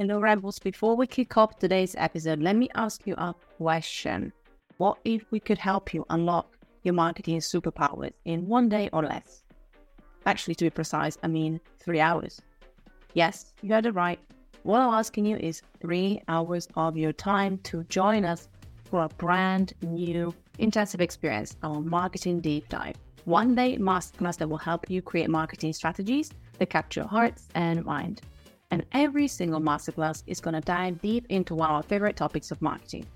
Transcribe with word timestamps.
Hello, 0.00 0.20
Rebels. 0.20 0.60
Before 0.60 0.94
we 0.94 1.08
kick 1.08 1.36
off 1.36 1.58
today's 1.58 1.96
episode, 1.98 2.38
let 2.38 2.54
me 2.54 2.68
ask 2.76 3.04
you 3.04 3.14
a 3.14 3.34
question. 3.56 4.32
What 4.76 4.98
if 5.04 5.24
we 5.32 5.40
could 5.40 5.58
help 5.58 5.92
you 5.92 6.06
unlock 6.08 6.56
your 6.84 6.94
marketing 6.94 7.40
superpowers 7.40 8.12
in 8.24 8.46
one 8.46 8.68
day 8.68 8.88
or 8.92 9.02
less? 9.02 9.42
Actually, 10.24 10.54
to 10.54 10.66
be 10.66 10.70
precise, 10.70 11.18
I 11.24 11.26
mean 11.26 11.58
three 11.80 11.98
hours. 11.98 12.40
Yes, 13.14 13.52
you 13.60 13.74
heard 13.74 13.86
it 13.86 13.96
right. 13.96 14.20
What 14.62 14.82
I'm 14.82 14.94
asking 14.94 15.26
you 15.26 15.36
is 15.36 15.62
three 15.80 16.22
hours 16.28 16.68
of 16.76 16.96
your 16.96 17.12
time 17.12 17.58
to 17.64 17.82
join 17.88 18.24
us 18.24 18.48
for 18.84 19.02
a 19.02 19.08
brand 19.08 19.72
new 19.82 20.32
intensive 20.60 21.00
experience, 21.00 21.56
our 21.64 21.80
marketing 21.80 22.38
deep 22.38 22.68
dive. 22.68 22.94
One 23.24 23.56
day 23.56 23.76
masterclass 23.78 24.36
that 24.36 24.48
will 24.48 24.58
help 24.58 24.88
you 24.88 25.02
create 25.02 25.28
marketing 25.28 25.72
strategies 25.72 26.30
that 26.60 26.70
capture 26.70 27.02
hearts 27.02 27.48
and 27.56 27.84
mind. 27.84 28.22
And 28.70 28.84
every 28.92 29.28
single 29.28 29.60
masterclass 29.60 30.22
is 30.26 30.40
going 30.40 30.54
to 30.54 30.60
dive 30.60 31.00
deep 31.00 31.26
into 31.28 31.54
one 31.54 31.70
of 31.70 31.76
our 31.76 31.82
favorite 31.82 32.16
topics 32.16 32.50
of 32.50 32.60
marketing. 32.60 33.06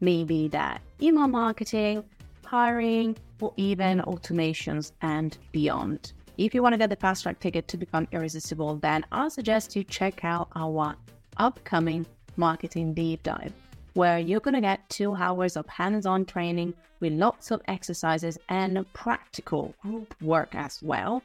Maybe 0.00 0.48
that 0.48 0.80
email 1.00 1.28
marketing, 1.28 2.04
hiring, 2.44 3.16
or 3.40 3.52
even 3.56 4.00
automations 4.00 4.92
and 5.02 5.36
beyond. 5.52 6.12
If 6.36 6.54
you 6.54 6.62
want 6.62 6.72
to 6.72 6.78
get 6.78 6.90
the 6.90 6.96
fast 6.96 7.24
track 7.24 7.40
ticket 7.40 7.68
to 7.68 7.76
become 7.76 8.08
irresistible, 8.12 8.76
then 8.76 9.04
I 9.10 9.28
suggest 9.28 9.74
you 9.76 9.84
check 9.84 10.24
out 10.24 10.48
our 10.54 10.94
upcoming 11.36 12.06
marketing 12.36 12.94
deep 12.94 13.22
dive, 13.22 13.52
where 13.94 14.18
you're 14.18 14.40
going 14.40 14.54
to 14.54 14.60
get 14.60 14.88
two 14.88 15.14
hours 15.14 15.56
of 15.56 15.66
hands 15.66 16.06
on 16.06 16.24
training 16.24 16.74
with 17.00 17.12
lots 17.12 17.50
of 17.50 17.60
exercises 17.66 18.38
and 18.48 18.84
practical 18.92 19.74
group 19.82 20.14
work 20.22 20.54
as 20.54 20.80
well, 20.82 21.22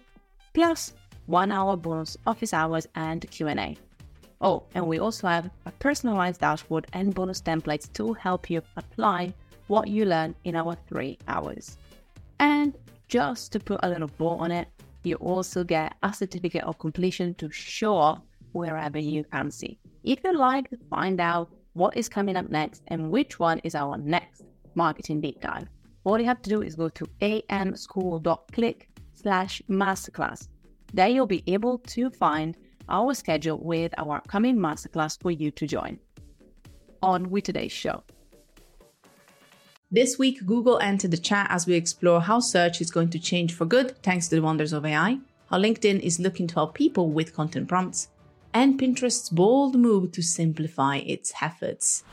plus 0.53 0.93
one 1.25 1.51
hour 1.51 1.75
bonus 1.75 2.17
office 2.25 2.53
hours 2.53 2.87
and 2.95 3.29
Q&A. 3.29 3.77
Oh, 4.41 4.63
and 4.75 4.85
we 4.85 4.99
also 4.99 5.27
have 5.27 5.49
a 5.65 5.71
personalized 5.71 6.41
dashboard 6.41 6.87
and 6.93 7.13
bonus 7.13 7.41
templates 7.41 7.91
to 7.93 8.13
help 8.13 8.49
you 8.49 8.61
apply 8.75 9.33
what 9.67 9.87
you 9.87 10.05
learn 10.05 10.35
in 10.43 10.55
our 10.55 10.75
three 10.87 11.17
hours. 11.27 11.77
And 12.39 12.73
just 13.07 13.51
to 13.53 13.59
put 13.59 13.79
a 13.83 13.89
little 13.89 14.09
bow 14.17 14.29
on 14.29 14.51
it, 14.51 14.67
you 15.03 15.15
also 15.15 15.63
get 15.63 15.95
a 16.03 16.13
certificate 16.13 16.63
of 16.63 16.77
completion 16.79 17.33
to 17.35 17.49
show 17.51 17.95
off 17.95 18.21
wherever 18.51 18.99
you 18.99 19.23
fancy. 19.23 19.79
If 20.03 20.19
you'd 20.23 20.35
like 20.35 20.69
to 20.69 20.77
find 20.89 21.21
out 21.21 21.49
what 21.73 21.95
is 21.95 22.09
coming 22.09 22.35
up 22.35 22.49
next 22.49 22.83
and 22.87 23.09
which 23.09 23.39
one 23.39 23.59
is 23.59 23.75
our 23.75 23.97
next 23.97 24.43
marketing 24.75 25.21
deep 25.21 25.41
dive, 25.41 25.67
all 26.03 26.19
you 26.19 26.25
have 26.25 26.41
to 26.41 26.49
do 26.49 26.61
is 26.61 26.75
go 26.75 26.89
to 26.89 27.05
amschool.click 27.21 28.89
slash 29.13 29.61
masterclass 29.69 30.49
there 30.93 31.09
you'll 31.09 31.25
be 31.25 31.43
able 31.47 31.79
to 31.79 32.09
find 32.11 32.55
our 32.87 33.13
schedule 33.13 33.57
with 33.57 33.93
our 33.97 34.17
upcoming 34.17 34.57
masterclass 34.57 35.19
for 35.19 35.31
you 35.31 35.51
to 35.51 35.65
join. 35.65 35.99
On 37.01 37.29
with 37.29 37.45
today's 37.45 37.71
show. 37.71 38.03
This 39.91 40.17
week, 40.17 40.45
Google 40.45 40.79
entered 40.79 41.11
the 41.11 41.17
chat 41.17 41.47
as 41.49 41.67
we 41.67 41.75
explore 41.75 42.21
how 42.21 42.39
search 42.39 42.81
is 42.81 42.89
going 42.89 43.09
to 43.09 43.19
change 43.19 43.53
for 43.53 43.65
good 43.65 44.01
thanks 44.01 44.27
to 44.27 44.35
the 44.35 44.41
wonders 44.41 44.73
of 44.73 44.85
AI, 44.85 45.19
how 45.49 45.59
LinkedIn 45.59 45.99
is 45.99 46.19
looking 46.19 46.47
to 46.47 46.55
help 46.55 46.73
people 46.73 47.11
with 47.11 47.35
content 47.35 47.67
prompts, 47.67 48.07
and 48.53 48.79
Pinterest's 48.79 49.29
bold 49.29 49.75
move 49.75 50.11
to 50.13 50.21
simplify 50.21 50.97
its 50.97 51.33
efforts. 51.41 52.03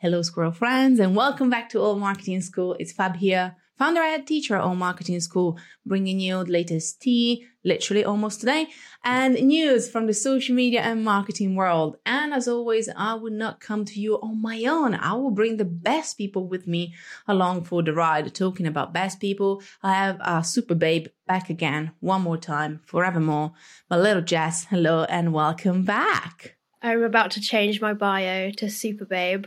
Hello, 0.00 0.22
Squirrel 0.22 0.52
friends, 0.52 1.00
and 1.00 1.16
welcome 1.16 1.50
back 1.50 1.68
to 1.70 1.80
Alt 1.80 1.98
Marketing 1.98 2.40
School. 2.40 2.76
It's 2.78 2.92
Fab 2.92 3.16
here, 3.16 3.56
founder 3.76 4.00
and 4.00 4.24
teacher 4.24 4.54
at 4.54 4.62
Alt 4.62 4.78
Marketing 4.78 5.18
School, 5.18 5.58
bringing 5.84 6.20
you 6.20 6.44
the 6.44 6.52
latest 6.52 7.02
tea, 7.02 7.44
literally 7.64 8.04
almost 8.04 8.38
today, 8.38 8.68
and 9.02 9.34
news 9.34 9.90
from 9.90 10.06
the 10.06 10.14
social 10.14 10.54
media 10.54 10.82
and 10.82 11.02
marketing 11.02 11.56
world. 11.56 11.96
And 12.06 12.32
as 12.32 12.46
always, 12.46 12.88
I 12.96 13.14
would 13.14 13.32
not 13.32 13.58
come 13.58 13.84
to 13.86 14.00
you 14.00 14.20
on 14.20 14.40
my 14.40 14.66
own. 14.66 14.94
I 14.94 15.14
will 15.14 15.32
bring 15.32 15.56
the 15.56 15.64
best 15.64 16.16
people 16.16 16.46
with 16.46 16.68
me 16.68 16.94
along 17.26 17.64
for 17.64 17.82
the 17.82 17.92
ride. 17.92 18.32
Talking 18.32 18.68
about 18.68 18.94
best 18.94 19.18
people, 19.18 19.64
I 19.82 19.94
have 19.94 20.18
a 20.20 20.44
super 20.44 20.76
babe 20.76 21.08
back 21.26 21.50
again, 21.50 21.90
one 21.98 22.22
more 22.22 22.38
time, 22.38 22.82
forevermore. 22.86 23.54
My 23.90 23.96
little 23.96 24.22
Jess, 24.22 24.66
hello 24.66 25.06
and 25.08 25.32
welcome 25.32 25.82
back. 25.82 26.57
I'm 26.82 27.02
about 27.02 27.32
to 27.32 27.40
change 27.40 27.80
my 27.80 27.92
bio 27.92 28.50
to 28.52 28.70
Super 28.70 29.04
Babe. 29.04 29.46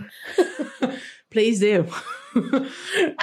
Please 1.31 1.59
do. 1.59 1.87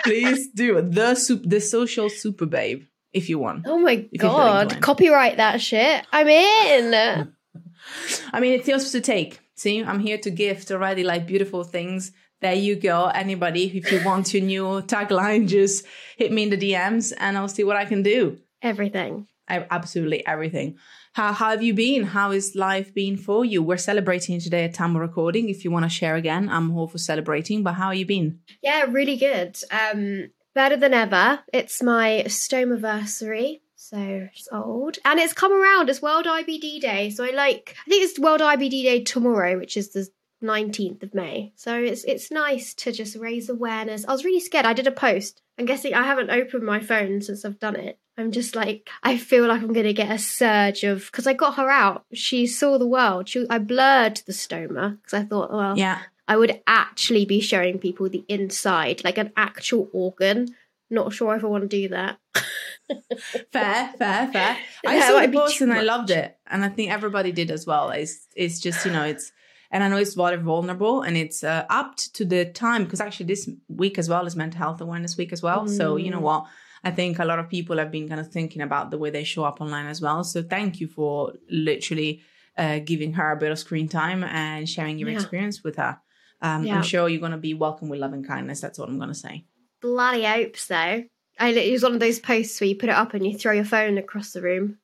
Please 0.03 0.49
do. 0.49 0.81
The 0.83 1.15
soup 1.15 1.43
the 1.45 1.61
social 1.61 2.09
super 2.09 2.47
babe, 2.47 2.85
if 3.13 3.29
you 3.29 3.39
want. 3.39 3.67
Oh 3.67 3.79
my 3.79 4.09
god. 4.17 4.81
Copyright 4.81 5.37
that 5.37 5.61
shit. 5.61 6.07
I'm 6.11 6.29
in. 6.29 6.95
I 8.33 8.41
mean 8.41 8.53
it's 8.53 8.69
yours 8.69 8.91
to 8.93 9.01
take. 9.01 9.41
See, 9.57 9.83
I'm 9.83 10.01
here 10.01 10.19
to 10.19 10.31
gift 10.31 10.71
already 10.71 11.05
like 11.05 11.27
beautiful 11.27 11.65
things. 11.65 12.13
There 12.41 12.55
you 12.55 12.77
go. 12.77 13.07
Anybody, 13.07 13.77
if 13.77 13.91
you 13.91 14.03
want 14.05 14.33
your 14.33 14.45
new 14.45 14.83
tagline, 14.83 15.49
just 15.49 15.85
hit 16.17 16.33
me 16.33 16.45
in 16.45 16.51
the 16.51 16.57
DMs 16.57 17.13
and 17.19 17.37
I'll 17.37 17.49
see 17.49 17.65
what 17.65 17.77
I 17.77 17.85
can 17.85 18.03
do. 18.03 18.39
Everything. 18.63 19.27
Absolutely 19.49 20.27
everything. 20.27 20.79
How, 21.15 21.33
how 21.33 21.51
have 21.51 21.63
you 21.63 21.75
been? 21.75 22.05
How 22.05 22.31
is 22.31 22.55
life 22.55 22.95
been 22.95 23.17
for 23.17 23.45
you? 23.45 23.63
We're 23.63 23.77
celebrating 23.77 24.41
today 24.41 24.65
at 24.65 24.79
of 24.79 24.95
recording. 24.95 25.49
If 25.49 25.65
you 25.65 25.71
want 25.71 25.85
to 25.85 25.89
share 25.89 26.17
again, 26.17 26.49
I'm 26.49 26.77
all 26.77 26.87
for 26.87 26.99
celebrating. 26.99 27.63
But 27.63 27.75
how 27.75 27.89
are 27.89 27.95
you 27.95 28.07
been? 28.07 28.41
Yeah, 28.63 28.87
really 28.89 29.17
good. 29.17 29.59
Um, 29.71 30.31
better 30.55 30.77
than 30.77 30.95
ever. 30.95 31.41
It's 31.53 31.83
my 31.83 32.25
stomaversary. 32.27 33.61
So 33.75 34.29
it's 34.33 34.49
old. 34.53 34.99
And 35.05 35.19
it's 35.19 35.33
come 35.33 35.53
around. 35.53 35.89
It's 35.89 36.03
World 36.03 36.27
IBD 36.27 36.81
Day. 36.81 37.11
So 37.11 37.25
I 37.25 37.31
like 37.31 37.77
I 37.87 37.91
think 37.91 38.05
it's 38.05 38.19
World 38.19 38.41
IBD 38.41 38.83
Day 38.83 39.03
tomorrow, 39.03 39.57
which 39.59 39.77
is 39.77 39.91
the 39.91 40.09
19th 40.43 41.03
of 41.03 41.15
May. 41.15 41.53
So 41.57 41.77
it's 41.77 42.05
it's 42.05 42.31
nice 42.31 42.75
to 42.75 42.93
just 42.93 43.17
raise 43.17 43.49
awareness. 43.49 44.05
I 44.07 44.13
was 44.13 44.25
really 44.25 44.41
scared. 44.41 44.67
I 44.67 44.73
did 44.73 44.87
a 44.87 44.93
post. 44.93 45.43
I'm 45.59 45.67
guessing 45.67 45.95
I 45.95 46.05
haven't 46.05 46.31
opened 46.31 46.65
my 46.65 46.81
phone 46.81 47.21
since 47.21 47.45
I've 47.45 47.59
done 47.59 47.77
it. 47.77 47.99
I'm 48.17 48.33
just 48.33 48.57
like 48.57 48.89
I 49.03 49.17
feel 49.17 49.47
like 49.47 49.63
I'm 49.63 49.73
going 49.73 49.87
to 49.87 49.93
get 49.93 50.11
a 50.11 50.19
surge 50.19 50.85
of 50.85 51.07
because 51.07 51.27
I 51.27 51.33
got 51.33 51.57
her 51.57 51.71
out. 51.71 52.05
She 52.13 52.47
saw 52.47 52.79
the 52.79 52.87
world. 52.87 53.29
She, 53.29 53.47
I 53.49 53.59
blurred 53.59 54.23
the 54.27 54.33
stoma 54.33 54.97
because 54.97 55.15
I 55.15 55.25
thought, 55.25 55.53
well, 55.53 55.77
yeah, 55.77 56.03
I 56.27 56.37
would 56.37 56.61
actually 56.67 57.25
be 57.25 57.41
showing 57.41 57.79
people 57.79 58.09
the 58.09 58.25
inside, 58.29 59.03
like 59.05 59.19
an 59.19 59.33
actual 59.37 59.89
organ. 59.93 60.55
Not 60.91 61.13
sure 61.13 61.37
if 61.37 61.45
I 61.45 61.49
want 61.49 61.69
to 61.69 61.69
do 61.69 61.89
that. 61.89 62.19
fair, 63.53 63.93
fair, 63.99 64.29
fair. 64.33 64.57
I 64.87 65.01
saw 65.01 65.21
the 65.21 65.29
post 65.29 65.61
and 65.61 65.73
I 65.73 65.83
loved 65.83 66.11
it, 66.11 66.37
and 66.47 66.65
I 66.65 66.71
think 66.71 66.91
everybody 66.91 67.31
did 67.31 67.51
as 67.51 67.67
well. 67.67 67.91
It's 67.91 68.27
it's 68.35 68.59
just 68.59 68.85
you 68.87 68.93
know 68.93 69.05
it's 69.05 69.33
and 69.71 69.85
I 69.85 69.89
know 69.89 69.97
it's 69.97 70.15
very 70.15 70.37
vulnerable 70.37 71.03
and 71.03 71.17
it's 71.17 71.45
uh, 71.45 71.65
apt 71.69 72.15
to 72.15 72.25
the 72.25 72.47
time 72.47 72.85
because 72.85 73.01
actually 73.01 73.27
this 73.27 73.49
week 73.69 73.99
as 73.99 74.09
well 74.09 74.27
is 74.27 74.35
mental 74.35 74.59
health 74.59 74.81
awareness 74.81 75.17
week 75.17 75.33
as 75.33 75.43
well. 75.43 75.67
Mm. 75.67 75.77
So 75.77 75.97
you 75.97 76.11
know 76.11 76.21
mm. 76.21 76.23
what, 76.23 76.47
I 76.85 76.91
think 76.91 77.19
a 77.19 77.25
lot 77.25 77.39
of 77.39 77.49
people 77.49 77.79
have 77.79 77.91
been 77.91 78.09
kind 78.09 78.21
of 78.21 78.29
thinking 78.29 78.63
about 78.63 78.91
the 78.91 78.99
way 78.99 79.11
they 79.11 79.25
show 79.25 79.45
up 79.45 79.61
online 79.61 79.87
as 79.87 80.01
well. 80.01 80.25
So 80.25 80.43
thank 80.43 80.81
you 80.81 80.89
for 80.89 81.35
literally 81.51 82.23
uh, 82.57 82.81
giving 82.81 83.13
her 83.15 83.33
a 83.33 83.37
bit 83.37 83.53
of 83.53 83.59
screen 83.59 83.89
time 83.89 84.25
and 84.25 84.69
sharing 84.69 84.99
your 84.99 85.11
yeah. 85.11 85.17
experience 85.17 85.63
with 85.63 85.77
her. 85.77 85.99
Um, 86.41 86.65
yeah. 86.65 86.77
I'm 86.77 86.83
sure 86.83 87.09
you're 87.09 87.21
going 87.21 87.33
to 87.33 87.39
be 87.39 87.55
welcome 87.55 87.89
with 87.89 88.01
love 88.01 88.13
and 88.13 88.27
kindness. 88.27 88.61
That's 88.61 88.79
what 88.79 88.89
I'm 88.89 88.99
going 88.99 89.09
to 89.09 89.15
say. 89.15 89.45
Bloody 89.81 90.25
hopes 90.25 90.67
though. 90.67 91.05
I 91.41 91.51
it 91.51 91.73
was 91.73 91.83
one 91.83 91.95
of 91.95 92.01
those 92.01 92.19
posts 92.19 92.61
where 92.61 92.69
you 92.69 92.77
put 92.77 92.89
it 92.89 92.97
up 92.97 93.15
and 93.15 93.25
you 93.25 93.37
throw 93.37 93.53
your 93.53 93.65
phone 93.65 93.97
across 93.97 94.33
the 94.33 94.43
room. 94.43 94.79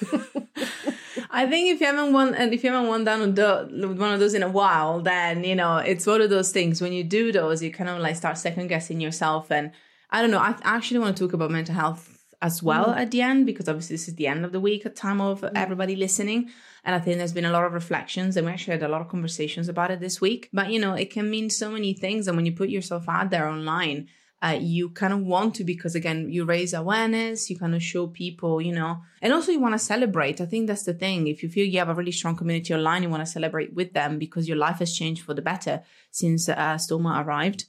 I 1.34 1.46
think 1.46 1.74
if 1.74 1.80
you 1.80 1.86
haven't 1.86 2.12
won 2.12 2.34
and 2.34 2.54
if 2.54 2.62
you 2.62 2.70
haven't 2.70 2.88
won 2.88 3.04
down 3.04 3.34
one 3.98 4.12
of 4.14 4.20
those 4.20 4.34
in 4.34 4.42
a 4.44 4.48
while, 4.48 5.00
then 5.00 5.42
you 5.42 5.56
know 5.56 5.78
it's 5.78 6.06
one 6.06 6.20
of 6.20 6.30
those 6.30 6.52
things. 6.52 6.80
When 6.80 6.92
you 6.92 7.02
do 7.02 7.32
those, 7.32 7.62
you 7.62 7.72
kind 7.72 7.90
of 7.90 7.98
like 7.98 8.16
start 8.16 8.38
second 8.38 8.68
guessing 8.68 9.00
yourself. 9.00 9.50
And 9.50 9.72
I 10.10 10.20
don't 10.20 10.30
know. 10.30 10.38
I 10.38 10.54
actually 10.62 11.00
want 11.00 11.16
to 11.16 11.24
talk 11.24 11.32
about 11.32 11.50
mental 11.50 11.74
health 11.74 12.14
as 12.40 12.62
well 12.62 12.86
mm. 12.86 12.96
at 12.96 13.10
the 13.10 13.22
end 13.22 13.46
because 13.46 13.68
obviously 13.68 13.94
this 13.94 14.06
is 14.06 14.14
the 14.14 14.26
end 14.26 14.44
of 14.44 14.52
the 14.52 14.60
week 14.60 14.86
at 14.86 14.94
time 14.94 15.20
of 15.20 15.40
mm. 15.40 15.50
everybody 15.56 15.96
listening. 15.96 16.50
And 16.84 16.94
I 16.94 16.98
think 17.00 17.18
there's 17.18 17.32
been 17.32 17.46
a 17.46 17.50
lot 17.50 17.64
of 17.64 17.72
reflections 17.72 18.36
and 18.36 18.46
we 18.46 18.52
actually 18.52 18.74
had 18.74 18.82
a 18.82 18.88
lot 18.88 19.00
of 19.00 19.08
conversations 19.08 19.68
about 19.68 19.90
it 19.90 20.00
this 20.00 20.20
week. 20.20 20.50
But 20.52 20.70
you 20.70 20.78
know, 20.78 20.94
it 20.94 21.10
can 21.10 21.30
mean 21.30 21.50
so 21.50 21.70
many 21.70 21.94
things. 21.94 22.28
And 22.28 22.36
when 22.36 22.46
you 22.46 22.52
put 22.52 22.68
yourself 22.68 23.08
out 23.08 23.30
there 23.30 23.48
online, 23.48 24.08
uh, 24.44 24.58
you 24.60 24.90
kind 24.90 25.12
of 25.12 25.20
want 25.20 25.54
to 25.54 25.64
because 25.64 25.94
again 25.94 26.28
you 26.30 26.44
raise 26.44 26.74
awareness 26.74 27.48
you 27.48 27.58
kind 27.58 27.74
of 27.74 27.82
show 27.82 28.06
people 28.06 28.60
you 28.60 28.72
know 28.72 29.00
and 29.22 29.32
also 29.32 29.50
you 29.50 29.60
want 29.60 29.74
to 29.74 29.78
celebrate 29.78 30.40
i 30.40 30.46
think 30.46 30.66
that's 30.66 30.84
the 30.84 30.94
thing 30.94 31.26
if 31.26 31.42
you 31.42 31.48
feel 31.48 31.66
you 31.66 31.78
have 31.78 31.88
a 31.88 31.94
really 31.94 32.12
strong 32.12 32.36
community 32.36 32.74
online 32.74 33.02
you 33.02 33.08
want 33.08 33.24
to 33.24 33.32
celebrate 33.38 33.72
with 33.74 33.92
them 33.94 34.18
because 34.18 34.46
your 34.46 34.56
life 34.56 34.78
has 34.78 34.94
changed 34.94 35.22
for 35.22 35.34
the 35.34 35.42
better 35.42 35.82
since 36.10 36.48
uh, 36.48 36.74
stoma 36.74 37.24
arrived 37.24 37.64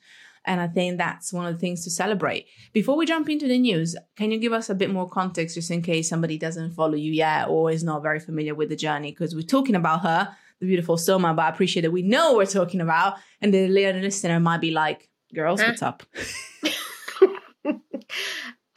and 0.47 0.61
I 0.61 0.67
think 0.67 0.97
that's 0.97 1.33
one 1.33 1.47
of 1.47 1.53
the 1.53 1.59
things 1.59 1.83
to 1.83 1.89
celebrate. 1.89 2.45
Before 2.71 2.95
we 2.95 3.05
jump 3.05 3.29
into 3.29 3.47
the 3.47 3.57
news, 3.57 3.95
can 4.15 4.31
you 4.31 4.37
give 4.37 4.53
us 4.53 4.69
a 4.69 4.75
bit 4.75 4.91
more 4.91 5.09
context 5.09 5.55
just 5.55 5.71
in 5.71 5.81
case 5.81 6.07
somebody 6.07 6.37
doesn't 6.37 6.73
follow 6.73 6.93
you 6.93 7.11
yet 7.11 7.47
or 7.47 7.71
is 7.71 7.83
not 7.83 8.03
very 8.03 8.19
familiar 8.19 8.53
with 8.53 8.69
the 8.69 8.75
journey? 8.75 9.09
Because 9.09 9.33
we're 9.33 9.41
talking 9.41 9.75
about 9.75 10.01
her, 10.01 10.35
the 10.59 10.67
beautiful 10.67 10.97
Stoma, 10.97 11.35
but 11.35 11.45
I 11.45 11.49
appreciate 11.49 11.81
that 11.81 11.91
we 11.91 12.03
know 12.03 12.35
we're 12.35 12.45
talking 12.45 12.81
about. 12.81 13.15
And 13.41 13.53
the 13.53 13.67
listener 13.67 14.39
might 14.39 14.61
be 14.61 14.69
like, 14.69 15.09
girls, 15.33 15.61
what's 15.61 15.81
up? 15.81 16.03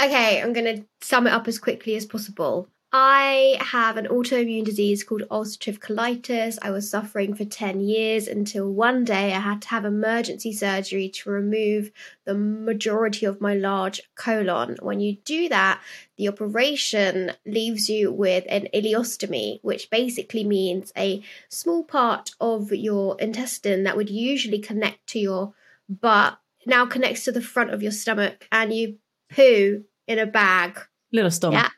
Okay, 0.01 0.41
I'm 0.41 0.53
going 0.53 0.77
to 0.77 0.85
sum 1.01 1.27
it 1.27 1.33
up 1.33 1.49
as 1.49 1.59
quickly 1.59 1.97
as 1.97 2.07
possible. 2.07 2.69
I 2.93 3.59
have 3.61 3.97
an 3.97 4.07
autoimmune 4.07 4.65
disease 4.65 5.03
called 5.03 5.25
ulcerative 5.29 5.81
colitis. 5.81 6.57
I 6.63 6.71
was 6.71 6.89
suffering 6.89 7.35
for 7.35 7.45
10 7.45 7.81
years 7.81 8.29
until 8.29 8.73
one 8.73 9.05
day 9.05 9.35
I 9.35 9.41
had 9.41 9.61
to 9.63 9.69
have 9.69 9.85
emergency 9.85 10.53
surgery 10.53 11.09
to 11.11 11.31
remove 11.31 11.91
the 12.25 12.35
majority 12.35 13.27
of 13.27 13.41
my 13.41 13.55
large 13.55 14.01
colon. 14.15 14.77
When 14.81 15.01
you 15.01 15.17
do 15.25 15.49
that, 15.49 15.83
the 16.17 16.29
operation 16.29 17.33
leaves 17.45 17.91
you 17.91 18.13
with 18.13 18.45
an 18.49 18.69
ileostomy, 18.73 19.59
which 19.63 19.91
basically 19.91 20.45
means 20.45 20.93
a 20.97 21.23
small 21.49 21.83
part 21.83 22.31
of 22.41 22.73
your 22.73 23.21
intestine 23.21 23.83
that 23.83 23.97
would 23.97 24.09
usually 24.11 24.61
connect 24.61 25.09
to 25.09 25.19
your 25.19 25.55
butt 25.89 26.39
now 26.67 26.87
connects 26.87 27.25
to 27.25 27.33
the 27.33 27.41
front 27.43 27.71
of 27.71 27.83
your 27.83 27.93
stomach 27.93 28.47
and 28.53 28.73
you 28.73 28.99
poo 29.31 29.85
in 30.07 30.19
a 30.19 30.27
bag. 30.27 30.79
Little 31.13 31.31
stomach. 31.31 31.71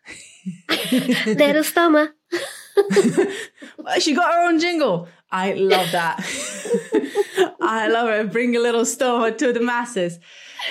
Yeah. 0.69 1.25
Little 1.27 1.65
stomach. 1.65 2.11
she 4.01 4.15
got 4.15 4.33
her 4.35 4.49
own 4.49 4.59
jingle. 4.59 5.09
I 5.31 5.53
love 5.53 5.91
that. 5.93 6.19
I 7.61 7.89
love 7.89 8.09
it. 8.09 8.33
Bring 8.33 8.57
a 8.57 8.61
little 8.61 8.85
stomach 8.85 9.39
to 9.39 9.53
the 9.53 9.61
masses. 9.61 10.19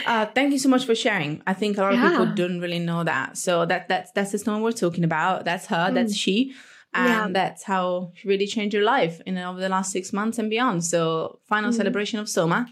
Uh, 0.06 0.26
thank 0.26 0.52
you 0.52 0.60
so 0.60 0.70
much 0.70 0.86
for 0.86 0.96
sharing. 0.96 1.42
I 1.48 1.54
think 1.54 1.78
a 1.78 1.82
lot 1.82 1.94
of 1.94 2.00
people 2.00 2.26
don't 2.34 2.60
really 2.60 2.80
know 2.80 3.04
that. 3.04 3.38
So 3.38 3.66
that 3.66 3.88
that's 3.88 4.12
that's 4.12 4.32
the 4.32 4.38
stomach 4.40 4.62
we're 4.64 4.72
talking 4.74 5.04
about. 5.04 5.46
That's 5.46 5.68
her. 5.68 5.92
That's 5.92 6.16
she. 6.16 6.54
And 6.94 7.08
Yeah. 7.08 7.28
that's 7.32 7.64
how 7.64 8.12
she 8.16 8.28
really 8.28 8.48
changed 8.48 8.76
her 8.76 8.82
life 8.84 9.22
in 9.26 9.38
over 9.38 9.60
the 9.60 9.70
last 9.70 9.92
six 9.92 10.12
months 10.12 10.40
and 10.40 10.50
beyond. 10.50 10.84
So 10.84 11.40
final 11.48 11.72
Mm. 11.72 11.76
celebration 11.76 12.20
of 12.20 12.26
Stoma. 12.28 12.68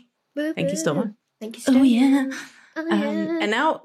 Thank 0.55 0.71
you, 0.71 0.77
Stoma. 0.77 1.13
Thank 1.39 1.57
you, 1.57 1.63
Oh 1.67 1.83
yeah. 1.83 2.29
Oh, 2.75 2.81
Um, 2.81 2.89
yeah. 2.91 3.39
and 3.41 3.51
now, 3.51 3.81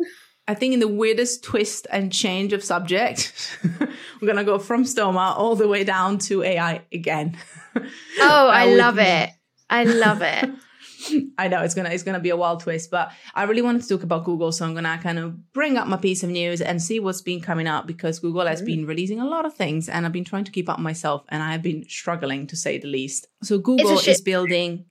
I 0.47 0.55
think 0.55 0.75
in 0.75 0.81
the 0.81 0.89
weirdest 0.89 1.43
twist 1.45 1.87
and 1.91 2.13
change 2.13 2.53
of 2.53 2.63
subject, 2.65 3.59
we're 4.21 4.27
gonna 4.27 4.45
go 4.45 4.59
from 4.59 4.85
stoma 4.85 5.37
all 5.37 5.57
the 5.57 5.69
way 5.69 5.85
down 5.85 6.19
to 6.29 6.43
AI 6.43 6.83
again. 6.93 7.37
oh, 7.77 8.49
I 8.49 8.67
love 8.75 8.97
me. 8.97 9.03
it. 9.05 9.31
I 9.71 9.85
love 9.85 10.21
it. 10.23 10.51
I 11.39 11.49
know 11.49 11.63
it's 11.63 11.75
gonna 11.75 11.89
it's 11.91 12.03
gonna 12.05 12.21
be 12.21 12.31
a 12.31 12.37
wild 12.37 12.61
twist, 12.61 12.91
but 12.91 13.11
I 13.35 13.43
really 13.45 13.63
wanted 13.63 13.83
to 13.83 13.89
talk 13.89 14.03
about 14.05 14.25
Google, 14.25 14.53
so 14.53 14.65
I'm 14.65 14.75
gonna 14.75 14.99
kind 15.03 15.19
of 15.19 15.53
bring 15.53 15.77
up 15.77 15.89
my 15.89 15.97
piece 15.97 16.23
of 16.23 16.31
news 16.31 16.61
and 16.61 16.81
see 16.81 17.01
what's 17.01 17.23
been 17.23 17.41
coming 17.41 17.67
up 17.67 17.87
because 17.87 18.21
Google 18.21 18.47
has 18.47 18.63
been 18.63 18.87
releasing 18.87 19.21
a 19.21 19.27
lot 19.27 19.45
of 19.45 19.55
things, 19.55 19.89
and 19.89 20.07
I've 20.07 20.13
been 20.13 20.25
trying 20.25 20.45
to 20.45 20.53
keep 20.53 20.69
up 20.69 20.79
myself, 20.79 21.25
and 21.29 21.43
I 21.43 21.53
have 21.53 21.63
been 21.63 21.85
struggling 21.89 22.47
to 22.49 22.57
say 22.57 22.79
the 22.79 22.87
least. 22.89 23.27
So 23.43 23.59
Google 23.59 23.99
is 23.99 24.21
building 24.21 24.85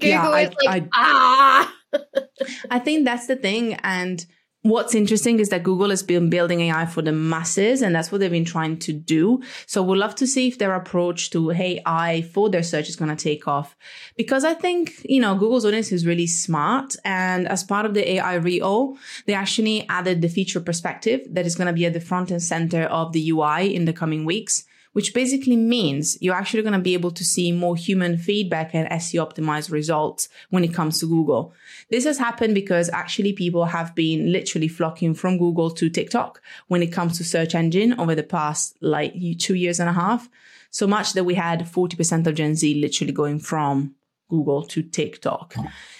Google 0.00 0.08
Yeah, 0.08 0.28
I- 0.28 0.42
is 0.42 0.54
like, 0.64 0.82
I- 0.84 0.88
ah. 0.94 1.74
I 2.70 2.78
think 2.78 3.04
that's 3.04 3.26
the 3.26 3.36
thing. 3.36 3.74
And 3.82 4.24
what's 4.62 4.94
interesting 4.94 5.38
is 5.38 5.48
that 5.50 5.62
Google 5.62 5.90
has 5.90 6.02
been 6.02 6.28
building 6.28 6.60
AI 6.60 6.86
for 6.86 7.00
the 7.00 7.12
masses, 7.12 7.82
and 7.82 7.94
that's 7.94 8.10
what 8.10 8.18
they've 8.20 8.30
been 8.30 8.44
trying 8.44 8.78
to 8.80 8.92
do. 8.92 9.40
So 9.66 9.82
we'll 9.82 9.98
love 9.98 10.14
to 10.16 10.26
see 10.26 10.48
if 10.48 10.58
their 10.58 10.74
approach 10.74 11.30
to 11.30 11.52
AI 11.52 12.22
for 12.34 12.50
their 12.50 12.64
search 12.64 12.88
is 12.88 12.96
going 12.96 13.14
to 13.16 13.22
take 13.22 13.46
off. 13.46 13.76
Because 14.16 14.44
I 14.44 14.54
think, 14.54 15.06
you 15.08 15.20
know, 15.20 15.34
Google's 15.36 15.64
audience 15.64 15.92
is 15.92 16.04
really 16.04 16.26
smart. 16.26 16.96
And 17.04 17.46
as 17.48 17.62
part 17.64 17.86
of 17.86 17.94
the 17.94 18.10
AI 18.14 18.34
Rio, 18.34 18.96
they 19.26 19.34
actually 19.34 19.86
added 19.88 20.20
the 20.20 20.28
feature 20.28 20.60
perspective 20.60 21.20
that 21.30 21.46
is 21.46 21.54
going 21.54 21.68
to 21.68 21.72
be 21.72 21.86
at 21.86 21.92
the 21.92 22.00
front 22.00 22.30
and 22.30 22.42
center 22.42 22.82
of 22.84 23.12
the 23.12 23.30
UI 23.30 23.74
in 23.74 23.84
the 23.84 23.92
coming 23.92 24.24
weeks 24.24 24.64
which 24.96 25.12
basically 25.12 25.56
means 25.56 26.16
you're 26.22 26.34
actually 26.34 26.62
going 26.62 26.72
to 26.72 26.78
be 26.78 26.94
able 26.94 27.10
to 27.10 27.22
see 27.22 27.52
more 27.52 27.76
human 27.76 28.16
feedback 28.16 28.74
and 28.74 28.88
SEO 28.88 29.30
optimized 29.30 29.70
results 29.70 30.30
when 30.48 30.64
it 30.64 30.72
comes 30.72 30.98
to 30.98 31.06
Google. 31.06 31.52
This 31.90 32.04
has 32.04 32.16
happened 32.16 32.54
because 32.54 32.88
actually 32.94 33.34
people 33.34 33.66
have 33.66 33.94
been 33.94 34.32
literally 34.32 34.68
flocking 34.68 35.12
from 35.12 35.36
Google 35.36 35.70
to 35.72 35.90
TikTok 35.90 36.40
when 36.68 36.82
it 36.82 36.94
comes 36.94 37.18
to 37.18 37.24
search 37.24 37.54
engine 37.54 38.00
over 38.00 38.14
the 38.14 38.22
past 38.22 38.74
like 38.80 39.12
two 39.38 39.54
years 39.54 39.80
and 39.80 39.90
a 39.90 39.92
half. 39.92 40.30
So 40.70 40.86
much 40.86 41.12
that 41.12 41.24
we 41.24 41.34
had 41.34 41.66
40% 41.66 42.26
of 42.26 42.34
Gen 42.34 42.54
Z 42.54 42.80
literally 42.80 43.12
going 43.12 43.38
from 43.38 43.96
Google 44.30 44.62
to 44.62 44.82
TikTok. 44.82 45.56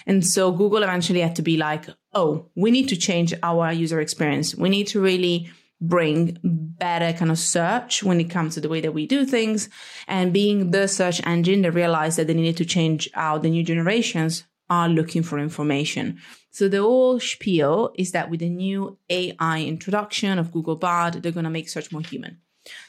And 0.07 0.25
so 0.25 0.51
Google 0.51 0.81
eventually 0.81 1.21
had 1.21 1.35
to 1.35 1.43
be 1.43 1.55
like, 1.55 1.85
oh, 2.13 2.47
we 2.55 2.71
need 2.71 2.89
to 2.89 2.97
change 2.97 3.31
our 3.43 3.71
user 3.71 4.01
experience. 4.01 4.55
We 4.55 4.69
need 4.69 4.87
to 4.87 4.99
really 4.99 5.51
bring 5.79 6.37
better 6.43 7.15
kind 7.17 7.31
of 7.31 7.37
search 7.37 8.03
when 8.03 8.19
it 8.19 8.29
comes 8.29 8.55
to 8.55 8.61
the 8.61 8.69
way 8.69 8.81
that 8.81 8.93
we 8.93 9.05
do 9.05 9.25
things. 9.25 9.69
And 10.07 10.33
being 10.33 10.71
the 10.71 10.87
search 10.87 11.25
engine, 11.25 11.61
they 11.61 11.69
realized 11.69 12.17
that 12.17 12.27
they 12.27 12.33
needed 12.33 12.57
to 12.57 12.65
change 12.65 13.09
how 13.13 13.37
the 13.37 13.49
new 13.49 13.63
generations 13.63 14.43
are 14.69 14.89
looking 14.89 15.23
for 15.23 15.39
information. 15.39 16.19
So 16.51 16.67
the 16.67 16.81
whole 16.81 17.19
spiel 17.19 17.93
is 17.95 18.11
that 18.11 18.29
with 18.29 18.39
the 18.39 18.49
new 18.49 18.97
AI 19.09 19.61
introduction 19.61 20.39
of 20.39 20.51
Google 20.51 20.75
Bard, 20.75 21.15
they're 21.15 21.31
going 21.31 21.43
to 21.43 21.49
make 21.49 21.69
search 21.69 21.91
more 21.91 22.01
human. 22.01 22.39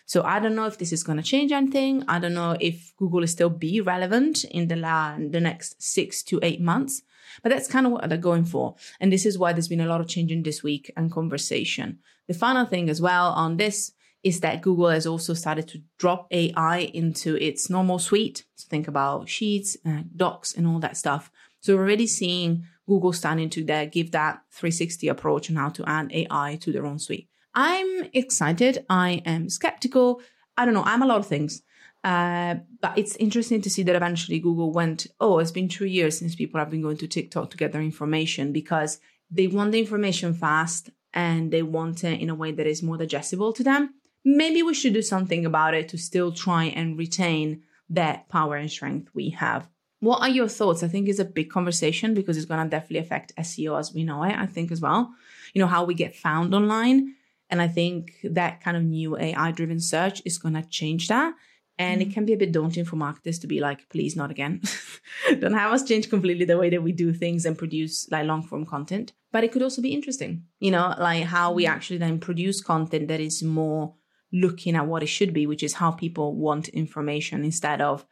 So 0.06 0.22
I 0.22 0.40
don't 0.40 0.56
know 0.56 0.66
if 0.66 0.78
this 0.78 0.92
is 0.92 1.04
going 1.04 1.18
to 1.18 1.22
change 1.22 1.52
anything. 1.52 2.04
I 2.08 2.18
don't 2.18 2.34
know 2.34 2.56
if 2.58 2.96
Google 2.96 3.20
will 3.20 3.26
still 3.28 3.50
be 3.50 3.80
relevant 3.80 4.44
in 4.44 4.68
the 4.68 4.76
la- 4.76 5.16
the 5.18 5.40
next 5.40 5.80
six 5.80 6.22
to 6.24 6.40
eight 6.42 6.60
months. 6.60 7.02
But 7.42 7.50
that's 7.50 7.68
kind 7.68 7.86
of 7.86 7.92
what 7.92 8.08
they're 8.08 8.18
going 8.18 8.44
for. 8.44 8.76
And 9.00 9.12
this 9.12 9.26
is 9.26 9.38
why 9.38 9.52
there's 9.52 9.68
been 9.68 9.80
a 9.80 9.86
lot 9.86 10.00
of 10.00 10.08
change 10.08 10.32
in 10.32 10.42
this 10.42 10.62
week 10.62 10.90
and 10.96 11.10
conversation. 11.12 11.98
The 12.26 12.34
final 12.34 12.66
thing 12.66 12.88
as 12.88 13.00
well 13.00 13.32
on 13.32 13.56
this 13.56 13.92
is 14.22 14.40
that 14.40 14.62
Google 14.62 14.88
has 14.90 15.06
also 15.06 15.34
started 15.34 15.68
to 15.68 15.82
drop 15.98 16.26
AI 16.30 16.90
into 16.92 17.36
its 17.36 17.70
normal 17.70 17.98
suite. 17.98 18.44
So 18.56 18.66
think 18.68 18.88
about 18.88 19.28
Sheets, 19.28 19.76
uh, 19.86 20.02
Docs, 20.16 20.54
and 20.54 20.66
all 20.66 20.80
that 20.80 20.96
stuff. 20.96 21.30
So 21.60 21.74
we're 21.74 21.82
already 21.82 22.06
seeing 22.06 22.64
Google 22.86 23.12
starting 23.12 23.50
to 23.50 23.64
there 23.64 23.86
give 23.86 24.12
that 24.12 24.40
360 24.52 25.08
approach 25.08 25.50
on 25.50 25.56
how 25.56 25.68
to 25.70 25.84
add 25.88 26.10
AI 26.12 26.58
to 26.62 26.72
their 26.72 26.86
own 26.86 26.98
suite. 26.98 27.28
I'm 27.54 28.08
excited. 28.12 28.84
I 28.88 29.22
am 29.24 29.48
skeptical. 29.48 30.20
I 30.56 30.64
don't 30.64 30.74
know. 30.74 30.84
I'm 30.84 31.02
a 31.02 31.06
lot 31.06 31.18
of 31.18 31.26
things. 31.26 31.62
Uh, 32.08 32.54
but 32.80 32.96
it's 32.96 33.16
interesting 33.16 33.60
to 33.60 33.68
see 33.68 33.82
that 33.82 33.94
eventually 33.94 34.38
Google 34.38 34.72
went, 34.72 35.08
oh, 35.20 35.40
it's 35.40 35.50
been 35.50 35.68
two 35.68 35.84
years 35.84 36.18
since 36.18 36.34
people 36.34 36.58
have 36.58 36.70
been 36.70 36.80
going 36.80 36.96
to 36.96 37.06
TikTok 37.06 37.50
to 37.50 37.58
get 37.58 37.70
their 37.70 37.82
information 37.82 38.50
because 38.50 38.98
they 39.30 39.46
want 39.46 39.72
the 39.72 39.78
information 39.78 40.32
fast 40.32 40.88
and 41.12 41.50
they 41.50 41.62
want 41.62 42.04
it 42.04 42.18
in 42.18 42.30
a 42.30 42.34
way 42.34 42.50
that 42.50 42.66
is 42.66 42.82
more 42.82 42.96
digestible 42.96 43.52
to 43.52 43.62
them. 43.62 43.92
Maybe 44.24 44.62
we 44.62 44.72
should 44.72 44.94
do 44.94 45.02
something 45.02 45.44
about 45.44 45.74
it 45.74 45.90
to 45.90 45.98
still 45.98 46.32
try 46.32 46.64
and 46.64 46.96
retain 46.96 47.62
that 47.90 48.26
power 48.30 48.56
and 48.56 48.70
strength 48.70 49.10
we 49.12 49.28
have. 49.30 49.68
What 50.00 50.22
are 50.22 50.30
your 50.30 50.48
thoughts? 50.48 50.82
I 50.82 50.88
think 50.88 51.10
it's 51.10 51.18
a 51.18 51.26
big 51.26 51.50
conversation 51.50 52.14
because 52.14 52.38
it's 52.38 52.46
going 52.46 52.64
to 52.64 52.70
definitely 52.70 53.00
affect 53.00 53.36
SEO 53.36 53.78
as 53.78 53.92
we 53.92 54.02
know 54.02 54.22
it, 54.22 54.34
I 54.34 54.46
think 54.46 54.72
as 54.72 54.80
well. 54.80 55.12
You 55.52 55.60
know, 55.60 55.68
how 55.68 55.84
we 55.84 55.92
get 55.92 56.16
found 56.16 56.54
online. 56.54 57.16
And 57.50 57.60
I 57.60 57.68
think 57.68 58.16
that 58.24 58.62
kind 58.62 58.78
of 58.78 58.82
new 58.82 59.18
AI 59.18 59.50
driven 59.52 59.78
search 59.78 60.22
is 60.24 60.38
going 60.38 60.54
to 60.54 60.62
change 60.62 61.08
that. 61.08 61.34
And 61.78 62.02
it 62.02 62.08
mm. 62.08 62.14
can 62.14 62.24
be 62.24 62.32
a 62.32 62.36
bit 62.36 62.52
daunting 62.52 62.84
for 62.84 62.96
marketers 62.96 63.38
to 63.40 63.46
be 63.46 63.60
like, 63.60 63.88
please, 63.88 64.16
not 64.16 64.30
again. 64.30 64.60
Don't 65.40 65.52
have 65.52 65.72
us 65.72 65.84
change 65.84 66.10
completely 66.10 66.44
the 66.44 66.58
way 66.58 66.70
that 66.70 66.82
we 66.82 66.92
do 66.92 67.12
things 67.12 67.44
and 67.44 67.56
produce 67.56 68.08
like 68.10 68.26
long 68.26 68.42
form 68.42 68.66
content. 68.66 69.12
But 69.30 69.44
it 69.44 69.52
could 69.52 69.62
also 69.62 69.80
be 69.80 69.94
interesting, 69.94 70.44
you 70.58 70.70
know, 70.70 70.94
like 70.98 71.24
how 71.24 71.52
we 71.52 71.64
mm. 71.64 71.68
actually 71.68 71.98
then 71.98 72.18
produce 72.18 72.60
content 72.60 73.08
that 73.08 73.20
is 73.20 73.42
more 73.42 73.94
looking 74.32 74.74
at 74.76 74.86
what 74.86 75.02
it 75.02 75.06
should 75.06 75.32
be, 75.32 75.46
which 75.46 75.62
is 75.62 75.74
how 75.74 75.90
people 75.90 76.36
want 76.36 76.68
information 76.68 77.44
instead 77.44 77.80
of 77.80 78.04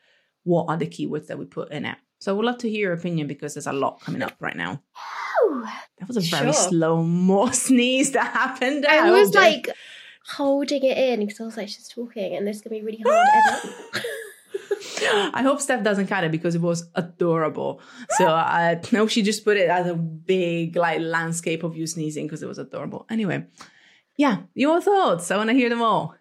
what 0.45 0.67
are 0.69 0.77
the 0.77 0.87
keywords 0.87 1.27
that 1.27 1.39
we 1.39 1.45
put 1.45 1.73
in 1.73 1.85
it. 1.85 1.97
So 2.21 2.33
I 2.33 2.37
would 2.37 2.47
love 2.47 2.59
to 2.59 2.71
hear 2.71 2.83
your 2.83 2.93
opinion 2.93 3.27
because 3.27 3.55
there's 3.55 3.67
a 3.67 3.73
lot 3.73 4.01
coming 4.01 4.23
up 4.23 4.37
right 4.41 4.57
now. 4.57 4.83
That 5.99 6.09
was 6.09 6.17
a 6.17 6.21
very 6.21 6.53
Sure. 6.53 6.69
slow 6.69 7.03
more 7.03 7.53
sneeze 7.67 8.13
that 8.13 8.33
happened. 8.33 8.87
I 8.87 9.09
I 9.09 9.11
was 9.11 9.35
like 9.35 9.69
holding 10.29 10.83
it 10.83 10.99
in 10.99 11.21
because 11.21 11.41
I 11.41 11.45
was 11.45 11.57
like, 11.57 11.69
she's 11.69 11.89
talking 11.89 12.37
and 12.37 12.47
this 12.47 12.57
is 12.57 12.63
going 12.63 12.77
to 12.77 12.81
be 12.81 12.87
really 12.87 13.03
hard 13.05 13.63
to. 13.63 14.03
I 15.35 15.43
hope 15.43 15.61
Steph 15.61 15.85
doesn't 15.85 16.07
cut 16.07 16.25
it 16.25 16.33
because 16.33 16.55
it 16.55 16.61
was 16.61 16.89
adorable. 16.95 17.81
So 18.11 18.27
I 18.29 18.81
know 18.93 19.07
she 19.07 19.23
just 19.23 19.45
put 19.45 19.57
it 19.57 19.69
as 19.69 19.87
a 19.87 19.95
big 19.95 20.77
like 20.77 21.01
landscape 21.01 21.63
of 21.63 21.77
you 21.77 21.87
sneezing 21.87 22.27
because 22.27 22.43
it 22.43 22.49
was 22.49 22.59
adorable. 22.59 23.07
Anyway, 23.11 23.47
yeah, 24.17 24.39
your 24.55 24.81
thoughts. 24.81 25.31
I 25.31 25.37
want 25.37 25.51
to 25.51 25.55
hear 25.55 25.69
them 25.69 25.83
all. 25.83 26.15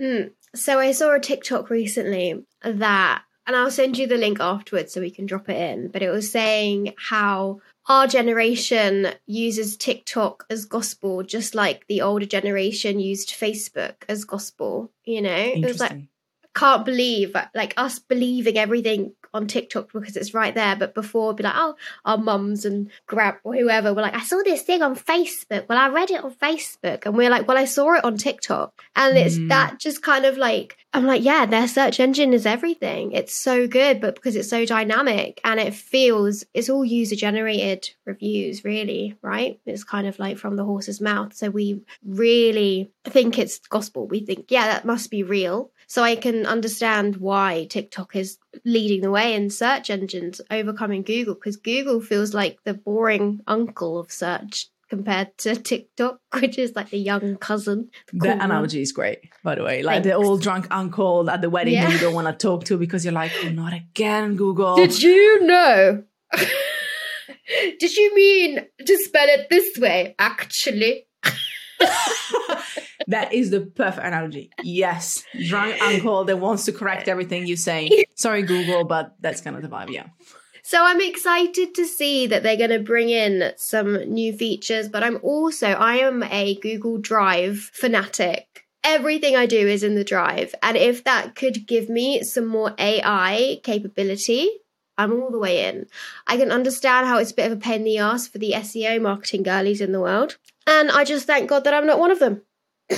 Mm. 0.00 0.32
So 0.54 0.78
I 0.78 0.92
saw 0.92 1.14
a 1.14 1.20
TikTok 1.20 1.70
recently 1.70 2.44
that, 2.64 3.22
and 3.46 3.56
I'll 3.56 3.70
send 3.70 3.98
you 3.98 4.06
the 4.06 4.16
link 4.16 4.40
afterwards 4.40 4.92
so 4.92 5.00
we 5.00 5.10
can 5.10 5.26
drop 5.26 5.48
it 5.48 5.56
in. 5.56 5.88
But 5.88 6.02
it 6.02 6.10
was 6.10 6.30
saying 6.30 6.94
how 6.98 7.60
our 7.88 8.06
generation 8.06 9.08
uses 9.26 9.76
TikTok 9.76 10.44
as 10.50 10.64
gospel, 10.64 11.22
just 11.22 11.54
like 11.54 11.86
the 11.88 12.00
older 12.02 12.26
generation 12.26 13.00
used 13.00 13.30
Facebook 13.30 13.96
as 14.08 14.24
gospel. 14.24 14.90
You 15.04 15.22
know, 15.22 15.34
it 15.34 15.64
was 15.64 15.80
like 15.80 15.90
Interesting. 15.90 16.08
can't 16.54 16.84
believe 16.84 17.34
like 17.54 17.74
us 17.76 17.98
believing 17.98 18.56
everything 18.58 19.14
on 19.34 19.46
TikTok 19.46 19.90
because 19.92 20.14
it's 20.16 20.34
right 20.34 20.54
there. 20.54 20.76
But 20.76 20.94
before, 20.94 21.30
it'd 21.30 21.38
be 21.38 21.42
like, 21.42 21.54
oh, 21.56 21.74
our 22.04 22.18
mums 22.18 22.64
and 22.66 22.90
grab 23.06 23.36
or 23.44 23.54
whoever 23.54 23.94
were 23.94 24.02
like, 24.02 24.14
I 24.14 24.20
saw 24.22 24.42
this 24.44 24.62
thing 24.62 24.82
on 24.82 24.94
Facebook. 24.94 25.66
Well, 25.68 25.78
I 25.78 25.88
read 25.88 26.10
it 26.10 26.22
on 26.22 26.34
Facebook, 26.34 27.06
and 27.06 27.16
we're 27.16 27.30
like, 27.30 27.48
well, 27.48 27.56
I 27.56 27.64
saw 27.64 27.94
it 27.94 28.04
on 28.04 28.16
TikTok, 28.18 28.80
and 28.94 29.16
it's 29.16 29.38
Mm. 29.38 29.48
that 29.48 29.78
just 29.78 30.02
kind 30.02 30.24
of 30.26 30.36
like 30.36 30.76
I'm 30.94 31.06
like, 31.06 31.22
yeah, 31.24 31.46
their 31.46 31.68
search 31.68 32.00
engine 32.00 32.34
is 32.34 32.44
everything. 32.44 33.12
It's 33.12 33.34
so 33.34 33.66
good, 33.66 34.00
but 34.00 34.14
because 34.14 34.36
it's 34.36 34.50
so 34.50 34.66
dynamic 34.66 35.40
and 35.42 35.58
it 35.58 35.72
feels 35.72 36.44
it's 36.52 36.68
all 36.68 36.84
user 36.84 37.16
generated 37.16 37.90
reviews, 38.04 38.62
really, 38.62 39.16
right? 39.22 39.58
It's 39.64 39.84
kind 39.84 40.06
of 40.06 40.18
like 40.18 40.36
from 40.36 40.56
the 40.56 40.64
horse's 40.64 41.00
mouth. 41.00 41.32
So 41.34 41.48
we 41.48 41.80
really 42.04 42.90
think 43.04 43.38
it's 43.38 43.58
gospel. 43.58 44.06
We 44.06 44.20
think, 44.20 44.50
yeah, 44.50 44.66
that 44.66 44.84
must 44.84 45.10
be 45.10 45.22
real. 45.22 45.70
So 45.86 46.02
I 46.02 46.16
can 46.16 46.46
understand 46.46 47.16
why 47.16 47.66
TikTok 47.70 48.14
is 48.14 48.38
leading 48.64 49.00
the 49.00 49.10
way 49.10 49.34
in 49.34 49.48
search 49.48 49.88
engines, 49.88 50.40
overcoming 50.50 51.02
Google, 51.02 51.34
because 51.34 51.56
Google 51.56 52.00
feels 52.00 52.34
like 52.34 52.58
the 52.64 52.74
boring 52.74 53.40
uncle 53.46 53.98
of 53.98 54.12
search 54.12 54.68
compared 54.92 55.38
to 55.38 55.56
TikTok, 55.70 56.18
which 56.40 56.58
is 56.58 56.76
like 56.76 56.90
the 56.90 56.98
young 56.98 57.36
cousin. 57.36 57.88
The 58.12 58.18
cool 58.18 58.30
analogy 58.32 58.76
one. 58.76 58.82
is 58.82 58.92
great, 58.92 59.20
by 59.42 59.54
the 59.54 59.64
way. 59.64 59.82
Like 59.82 60.02
Thanks. 60.02 60.08
the 60.08 60.12
old 60.12 60.42
drunk 60.42 60.66
uncle 60.70 61.30
at 61.30 61.40
the 61.40 61.48
wedding 61.48 61.74
yeah. 61.74 61.88
you 61.88 61.98
don't 61.98 62.12
want 62.12 62.26
to 62.26 62.34
talk 62.34 62.64
to 62.64 62.76
because 62.76 63.02
you're 63.02 63.14
like, 63.14 63.32
oh, 63.42 63.48
not 63.48 63.72
again, 63.72 64.36
Google. 64.36 64.76
Did 64.76 65.02
you 65.02 65.46
know? 65.46 66.04
Did 67.80 67.96
you 67.96 68.14
mean 68.14 68.66
to 68.86 68.96
spell 68.98 69.28
it 69.28 69.48
this 69.48 69.78
way, 69.78 70.14
actually? 70.18 71.06
that 73.06 73.32
is 73.32 73.50
the 73.50 73.62
perfect 73.62 74.06
analogy. 74.06 74.50
Yes, 74.62 75.24
drunk 75.48 75.80
uncle 75.80 76.24
that 76.24 76.36
wants 76.36 76.66
to 76.66 76.72
correct 76.72 77.08
everything 77.08 77.46
you 77.46 77.56
say. 77.56 78.04
Sorry, 78.14 78.42
Google, 78.42 78.84
but 78.84 79.16
that's 79.20 79.40
kind 79.40 79.56
of 79.56 79.62
the 79.62 79.68
vibe. 79.68 79.88
Yeah. 79.88 80.08
So 80.64 80.84
I'm 80.84 81.00
excited 81.00 81.74
to 81.74 81.84
see 81.84 82.28
that 82.28 82.44
they're 82.44 82.56
going 82.56 82.70
to 82.70 82.78
bring 82.78 83.10
in 83.10 83.52
some 83.56 83.94
new 84.04 84.32
features, 84.32 84.88
but 84.88 85.02
I'm 85.02 85.18
also 85.22 85.66
I 85.66 85.96
am 85.96 86.22
a 86.22 86.54
Google 86.54 86.98
Drive 86.98 87.58
fanatic. 87.58 88.64
Everything 88.84 89.34
I 89.36 89.46
do 89.46 89.58
is 89.58 89.82
in 89.82 89.96
the 89.96 90.04
Drive, 90.04 90.54
and 90.62 90.76
if 90.76 91.04
that 91.04 91.34
could 91.34 91.66
give 91.66 91.88
me 91.88 92.22
some 92.22 92.46
more 92.46 92.74
AI 92.78 93.60
capability, 93.62 94.50
I'm 94.96 95.12
all 95.12 95.30
the 95.30 95.38
way 95.38 95.64
in. 95.66 95.86
I 96.26 96.36
can 96.36 96.52
understand 96.52 97.06
how 97.06 97.18
it's 97.18 97.32
a 97.32 97.34
bit 97.34 97.50
of 97.50 97.58
a 97.58 97.60
pain 97.60 97.80
in 97.80 97.84
the 97.84 97.98
ass 97.98 98.28
for 98.28 98.38
the 98.38 98.52
SEO 98.52 99.00
marketing 99.00 99.42
girlies 99.42 99.80
in 99.80 99.92
the 99.92 100.00
world, 100.00 100.38
and 100.66 100.90
I 100.90 101.04
just 101.04 101.26
thank 101.26 101.48
God 101.48 101.64
that 101.64 101.74
I'm 101.74 101.86
not 101.86 101.98
one 101.98 102.10
of 102.10 102.18
them. 102.20 102.42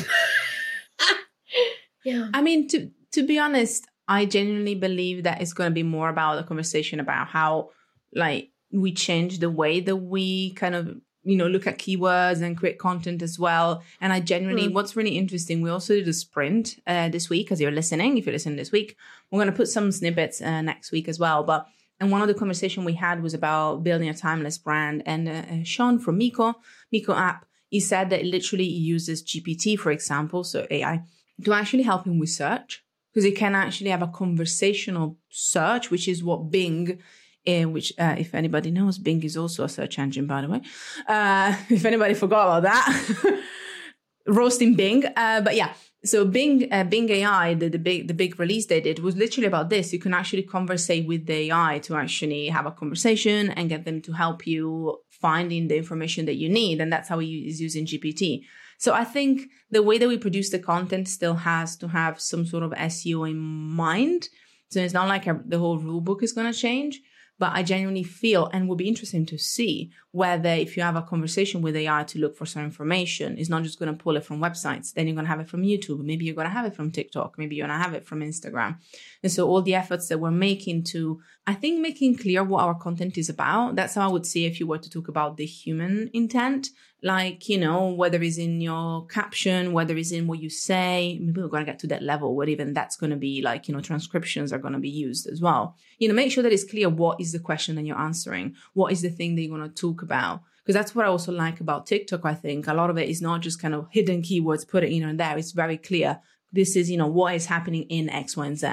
yeah. 2.04 2.28
I 2.32 2.42
mean, 2.42 2.68
to 2.68 2.90
to 3.12 3.26
be 3.26 3.38
honest, 3.38 3.86
I 4.06 4.26
genuinely 4.26 4.74
believe 4.74 5.24
that 5.24 5.40
it's 5.40 5.52
going 5.52 5.70
to 5.70 5.74
be 5.74 5.82
more 5.82 6.08
about 6.08 6.38
a 6.38 6.44
conversation 6.44 7.00
about 7.00 7.28
how, 7.28 7.70
like, 8.14 8.50
we 8.70 8.92
change 8.92 9.38
the 9.38 9.50
way 9.50 9.80
that 9.80 9.96
we 9.96 10.52
kind 10.54 10.74
of 10.74 10.96
you 11.24 11.36
know 11.36 11.46
look 11.46 11.66
at 11.66 11.78
keywords 11.78 12.42
and 12.42 12.56
create 12.56 12.78
content 12.78 13.22
as 13.22 13.38
well. 13.38 13.82
And 14.00 14.12
i 14.12 14.20
genuinely 14.20 14.68
mm. 14.68 14.72
what's 14.72 14.94
really 14.94 15.16
interesting 15.16 15.62
we 15.62 15.70
also 15.70 15.94
did 15.94 16.08
a 16.08 16.12
sprint 16.12 16.78
uh, 16.86 17.08
this 17.08 17.28
week 17.28 17.50
as 17.50 17.60
you're 17.60 17.70
listening 17.70 18.18
if 18.18 18.26
you're 18.26 18.32
listening 18.34 18.56
this 18.56 18.72
week. 18.72 18.96
We're 19.30 19.38
going 19.38 19.50
to 19.50 19.56
put 19.56 19.68
some 19.68 19.90
snippets 19.90 20.40
uh, 20.40 20.62
next 20.62 20.92
week 20.92 21.08
as 21.08 21.18
well 21.18 21.42
but 21.42 21.66
and 22.00 22.10
one 22.10 22.22
of 22.22 22.28
the 22.28 22.34
conversation 22.34 22.84
we 22.84 22.94
had 22.94 23.22
was 23.22 23.34
about 23.34 23.84
building 23.84 24.08
a 24.08 24.14
timeless 24.14 24.58
brand. 24.58 25.02
And 25.06 25.28
uh, 25.28 25.32
uh 25.32 25.64
sean 25.64 25.98
from 25.98 26.18
miko 26.18 26.54
miko 26.92 27.14
app 27.14 27.46
he 27.70 27.80
said 27.80 28.10
that 28.10 28.20
it 28.20 28.26
literally 28.26 28.66
he 28.66 28.78
uses 28.78 29.24
gpt 29.24 29.78
for 29.78 29.90
example 29.90 30.44
so 30.44 30.66
ai 30.70 31.02
to 31.44 31.52
actually 31.52 31.82
help 31.82 32.06
him 32.06 32.18
with 32.18 32.30
search 32.30 32.83
because 33.14 33.24
it 33.24 33.36
can 33.36 33.54
actually 33.54 33.90
have 33.90 34.02
a 34.02 34.08
conversational 34.08 35.16
search, 35.28 35.88
which 35.90 36.08
is 36.08 36.24
what 36.24 36.50
Bing, 36.50 36.98
uh, 37.46 37.62
which 37.62 37.92
uh, 37.96 38.16
if 38.18 38.34
anybody 38.34 38.72
knows, 38.72 38.98
Bing 38.98 39.22
is 39.22 39.36
also 39.36 39.62
a 39.62 39.68
search 39.68 40.00
engine, 40.00 40.26
by 40.26 40.40
the 40.40 40.48
way. 40.48 40.60
Uh, 41.06 41.54
if 41.70 41.84
anybody 41.84 42.14
forgot 42.14 42.58
about 42.58 42.62
that, 42.64 43.42
roasting 44.26 44.74
Bing. 44.74 45.04
Uh, 45.14 45.40
but 45.42 45.54
yeah, 45.54 45.74
so 46.04 46.24
Bing, 46.24 46.66
uh, 46.72 46.82
Bing 46.82 47.08
AI, 47.08 47.54
the, 47.54 47.68
the 47.68 47.78
big 47.78 48.08
the 48.08 48.14
big 48.14 48.40
release 48.40 48.66
they 48.66 48.80
did 48.80 48.98
was 48.98 49.14
literally 49.14 49.46
about 49.46 49.70
this. 49.70 49.92
You 49.92 50.00
can 50.00 50.12
actually 50.12 50.42
conversate 50.42 51.06
with 51.06 51.26
the 51.26 51.52
AI 51.52 51.78
to 51.84 51.94
actually 51.94 52.48
have 52.48 52.66
a 52.66 52.72
conversation 52.72 53.50
and 53.50 53.68
get 53.68 53.84
them 53.84 54.02
to 54.02 54.12
help 54.12 54.44
you 54.44 54.98
finding 55.08 55.68
the 55.68 55.76
information 55.76 56.26
that 56.26 56.34
you 56.34 56.48
need, 56.48 56.80
and 56.80 56.92
that's 56.92 57.08
how 57.08 57.20
he 57.20 57.46
is 57.46 57.60
using 57.60 57.86
GPT. 57.86 58.44
So 58.78 58.92
I 58.92 59.04
think 59.04 59.42
the 59.70 59.82
way 59.82 59.98
that 59.98 60.08
we 60.08 60.18
produce 60.18 60.50
the 60.50 60.58
content 60.58 61.08
still 61.08 61.34
has 61.34 61.76
to 61.76 61.88
have 61.88 62.20
some 62.20 62.46
sort 62.46 62.62
of 62.62 62.72
SEO 62.72 63.30
in 63.30 63.38
mind. 63.38 64.28
So 64.68 64.80
it's 64.80 64.94
not 64.94 65.08
like 65.08 65.26
a, 65.26 65.40
the 65.44 65.58
whole 65.58 65.78
rule 65.78 66.00
book 66.00 66.22
is 66.22 66.32
going 66.32 66.52
to 66.52 66.58
change, 66.58 67.00
but 67.38 67.52
I 67.52 67.62
genuinely 67.62 68.04
feel 68.04 68.48
and 68.52 68.68
will 68.68 68.76
be 68.76 68.88
interesting 68.88 69.26
to 69.26 69.38
see 69.38 69.90
whether 70.12 70.50
if 70.50 70.76
you 70.76 70.82
have 70.84 70.94
a 70.94 71.02
conversation 71.02 71.60
with 71.60 71.74
AI 71.74 72.04
to 72.04 72.18
look 72.20 72.36
for 72.36 72.46
some 72.46 72.62
information, 72.62 73.36
it's 73.36 73.48
not 73.48 73.64
just 73.64 73.78
going 73.78 73.92
to 73.92 74.02
pull 74.02 74.16
it 74.16 74.24
from 74.24 74.40
websites. 74.40 74.92
Then 74.92 75.08
you're 75.08 75.16
going 75.16 75.24
to 75.24 75.30
have 75.30 75.40
it 75.40 75.48
from 75.48 75.62
YouTube. 75.62 76.04
Maybe 76.04 76.24
you're 76.24 76.36
going 76.36 76.46
to 76.46 76.52
have 76.52 76.64
it 76.66 76.76
from 76.76 76.92
TikTok. 76.92 77.36
Maybe 77.36 77.56
you're 77.56 77.66
going 77.66 77.76
to 77.76 77.84
have 77.84 77.94
it 77.94 78.06
from 78.06 78.20
Instagram. 78.20 78.78
And 79.24 79.32
so 79.32 79.48
all 79.48 79.62
the 79.62 79.74
efforts 79.74 80.06
that 80.08 80.20
we're 80.20 80.30
making 80.30 80.84
to, 80.84 81.20
I 81.46 81.54
think, 81.54 81.80
making 81.80 82.18
clear 82.18 82.44
what 82.44 82.62
our 82.62 82.76
content 82.76 83.18
is 83.18 83.28
about. 83.28 83.74
That's 83.74 83.96
how 83.96 84.08
I 84.08 84.12
would 84.12 84.26
see 84.26 84.46
if 84.46 84.60
you 84.60 84.68
were 84.68 84.78
to 84.78 84.90
talk 84.90 85.08
about 85.08 85.36
the 85.36 85.46
human 85.46 86.10
intent 86.12 86.68
like 87.04 87.50
you 87.50 87.58
know 87.58 87.88
whether 87.88 88.20
it's 88.22 88.38
in 88.38 88.62
your 88.62 89.06
caption 89.06 89.74
whether 89.74 89.94
it's 89.94 90.10
in 90.10 90.26
what 90.26 90.40
you 90.40 90.48
say 90.48 91.18
maybe 91.20 91.42
we're 91.42 91.48
going 91.48 91.64
to 91.64 91.70
get 91.70 91.78
to 91.78 91.86
that 91.86 92.02
level 92.02 92.34
where 92.34 92.48
even 92.48 92.72
that's 92.72 92.96
going 92.96 93.10
to 93.10 93.16
be 93.16 93.42
like 93.42 93.68
you 93.68 93.74
know 93.74 93.80
transcriptions 93.80 94.54
are 94.54 94.58
going 94.58 94.72
to 94.72 94.80
be 94.80 94.88
used 94.88 95.26
as 95.26 95.40
well. 95.40 95.76
You 95.98 96.08
know 96.08 96.14
make 96.14 96.32
sure 96.32 96.42
that 96.42 96.52
it's 96.52 96.64
clear 96.64 96.88
what 96.88 97.20
is 97.20 97.32
the 97.32 97.38
question 97.38 97.76
that 97.76 97.84
you're 97.84 97.98
answering 97.98 98.56
what 98.72 98.90
is 98.90 99.02
the 99.02 99.10
thing 99.10 99.34
that 99.34 99.42
you're 99.42 99.56
going 99.56 99.70
to 99.70 99.74
talk 99.74 100.02
about. 100.02 100.40
Because 100.62 100.74
that's 100.74 100.94
what 100.94 101.04
i 101.04 101.08
also 101.08 101.30
like 101.30 101.60
about 101.60 101.86
tiktok 101.86 102.24
i 102.24 102.34
think. 102.34 102.66
A 102.66 102.74
lot 102.74 102.88
of 102.88 102.96
it 102.96 103.10
is 103.10 103.20
not 103.20 103.42
just 103.42 103.60
kind 103.60 103.74
of 103.74 103.86
hidden 103.90 104.22
keywords 104.22 104.66
put 104.66 104.82
it 104.82 104.90
you 104.90 105.06
know 105.06 105.14
there. 105.14 105.36
It's 105.36 105.52
very 105.52 105.76
clear 105.76 106.20
this 106.54 106.74
is 106.74 106.90
you 106.90 106.96
know 106.96 107.06
what 107.06 107.34
is 107.34 107.46
happening 107.46 107.82
in 107.82 108.08
x 108.08 108.34
y 108.34 108.46
and 108.46 108.58
z 108.58 108.66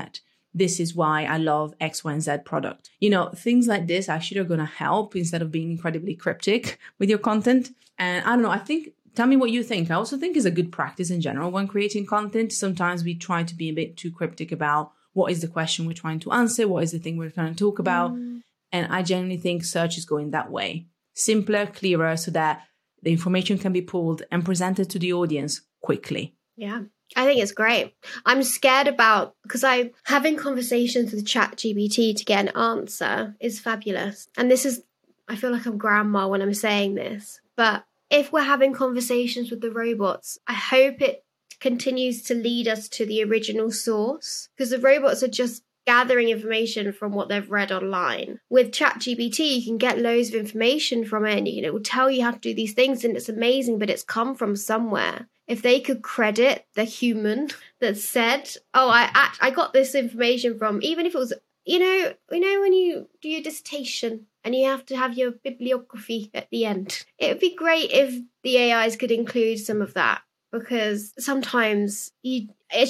this 0.53 0.79
is 0.79 0.95
why 0.95 1.23
I 1.25 1.37
love 1.37 1.73
X, 1.79 2.03
Y, 2.03 2.11
and 2.11 2.21
Z 2.21 2.39
product. 2.45 2.89
You 2.99 3.09
know, 3.09 3.29
things 3.29 3.67
like 3.67 3.87
this 3.87 4.09
actually 4.09 4.39
are 4.39 4.45
going 4.45 4.59
to 4.59 4.65
help 4.65 5.15
instead 5.15 5.41
of 5.41 5.51
being 5.51 5.71
incredibly 5.71 6.15
cryptic 6.15 6.79
with 6.99 7.09
your 7.09 7.19
content. 7.19 7.71
And 7.97 8.25
I 8.25 8.29
don't 8.29 8.41
know, 8.41 8.49
I 8.49 8.57
think, 8.57 8.89
tell 9.15 9.27
me 9.27 9.37
what 9.37 9.51
you 9.51 9.63
think. 9.63 9.89
I 9.89 9.95
also 9.95 10.17
think 10.17 10.35
is 10.35 10.45
a 10.45 10.51
good 10.51 10.71
practice 10.71 11.09
in 11.09 11.21
general 11.21 11.51
when 11.51 11.67
creating 11.67 12.05
content. 12.05 12.51
Sometimes 12.51 13.03
we 13.03 13.15
try 13.15 13.43
to 13.43 13.55
be 13.55 13.69
a 13.69 13.73
bit 13.73 13.97
too 13.97 14.11
cryptic 14.11 14.51
about 14.51 14.91
what 15.13 15.31
is 15.31 15.41
the 15.41 15.47
question 15.47 15.85
we're 15.85 15.93
trying 15.93 16.19
to 16.19 16.31
answer, 16.31 16.67
what 16.67 16.83
is 16.83 16.91
the 16.91 16.99
thing 16.99 17.17
we're 17.17 17.29
trying 17.29 17.53
to 17.53 17.59
talk 17.59 17.79
about. 17.79 18.13
Mm. 18.13 18.41
And 18.71 18.91
I 18.91 19.03
genuinely 19.03 19.37
think 19.37 19.63
search 19.63 19.97
is 19.97 20.05
going 20.05 20.31
that 20.31 20.49
way. 20.49 20.87
Simpler, 21.13 21.65
clearer, 21.65 22.15
so 22.15 22.31
that 22.31 22.63
the 23.03 23.11
information 23.11 23.57
can 23.57 23.73
be 23.73 23.81
pulled 23.81 24.23
and 24.31 24.45
presented 24.45 24.89
to 24.89 24.99
the 24.99 25.11
audience 25.11 25.61
quickly. 25.81 26.35
Yeah. 26.55 26.83
I 27.15 27.25
think 27.25 27.41
it's 27.41 27.51
great. 27.51 27.93
I'm 28.25 28.43
scared 28.43 28.87
about 28.87 29.35
because 29.43 29.63
I 29.63 29.91
having 30.03 30.37
conversations 30.37 31.11
with 31.11 31.25
ChatGPT 31.25 32.15
to 32.15 32.25
get 32.25 32.47
an 32.47 32.57
answer 32.57 33.35
is 33.39 33.59
fabulous. 33.59 34.27
And 34.37 34.49
this 34.49 34.65
is 34.65 34.83
I 35.27 35.35
feel 35.35 35.51
like 35.51 35.65
I'm 35.65 35.77
grandma 35.77 36.27
when 36.27 36.41
I'm 36.41 36.53
saying 36.53 36.95
this, 36.95 37.41
but 37.55 37.85
if 38.09 38.31
we're 38.31 38.43
having 38.43 38.73
conversations 38.73 39.49
with 39.49 39.61
the 39.61 39.71
robots, 39.71 40.37
I 40.47 40.53
hope 40.53 41.01
it 41.01 41.23
continues 41.59 42.21
to 42.23 42.33
lead 42.33 42.67
us 42.67 42.89
to 42.89 43.05
the 43.05 43.23
original 43.23 43.71
source 43.71 44.49
because 44.55 44.71
the 44.71 44.79
robots 44.79 45.23
are 45.23 45.29
just 45.29 45.63
gathering 45.85 46.29
information 46.29 46.91
from 46.91 47.11
what 47.11 47.29
they've 47.29 47.49
read 47.49 47.71
online. 47.71 48.39
With 48.49 48.71
ChatGPT, 48.71 49.59
you 49.59 49.63
can 49.63 49.77
get 49.77 49.99
loads 49.99 50.29
of 50.29 50.35
information 50.35 51.05
from 51.05 51.25
it 51.25 51.37
and 51.37 51.47
it 51.47 51.73
will 51.73 51.81
tell 51.81 52.11
you 52.11 52.23
how 52.23 52.31
to 52.31 52.39
do 52.39 52.53
these 52.53 52.73
things 52.73 53.03
and 53.03 53.15
it's 53.15 53.29
amazing, 53.29 53.79
but 53.79 53.89
it's 53.89 54.03
come 54.03 54.35
from 54.35 54.55
somewhere. 54.55 55.27
If 55.51 55.61
they 55.61 55.81
could 55.81 56.01
credit 56.01 56.65
the 56.75 56.85
human 56.85 57.49
that 57.81 57.97
said, 57.97 58.55
"Oh, 58.73 58.89
I 58.89 59.31
I 59.41 59.51
got 59.51 59.73
this 59.73 59.93
information 59.93 60.57
from," 60.57 60.79
even 60.81 61.05
if 61.05 61.13
it 61.13 61.17
was, 61.17 61.33
you 61.65 61.77
know, 61.79 62.13
you 62.31 62.39
know 62.39 62.61
when 62.61 62.71
you 62.71 63.09
do 63.21 63.27
your 63.27 63.41
dissertation 63.41 64.27
and 64.45 64.55
you 64.55 64.67
have 64.67 64.85
to 64.85 64.95
have 64.95 65.17
your 65.17 65.31
bibliography 65.31 66.31
at 66.33 66.49
the 66.51 66.63
end. 66.63 67.05
It 67.17 67.27
would 67.27 67.39
be 67.41 67.53
great 67.53 67.91
if 67.91 68.17
the 68.43 68.71
AIs 68.71 68.95
could 68.95 69.11
include 69.11 69.59
some 69.59 69.81
of 69.81 69.93
that 69.95 70.21
because 70.53 71.13
sometimes 71.19 72.13
you 72.23 72.47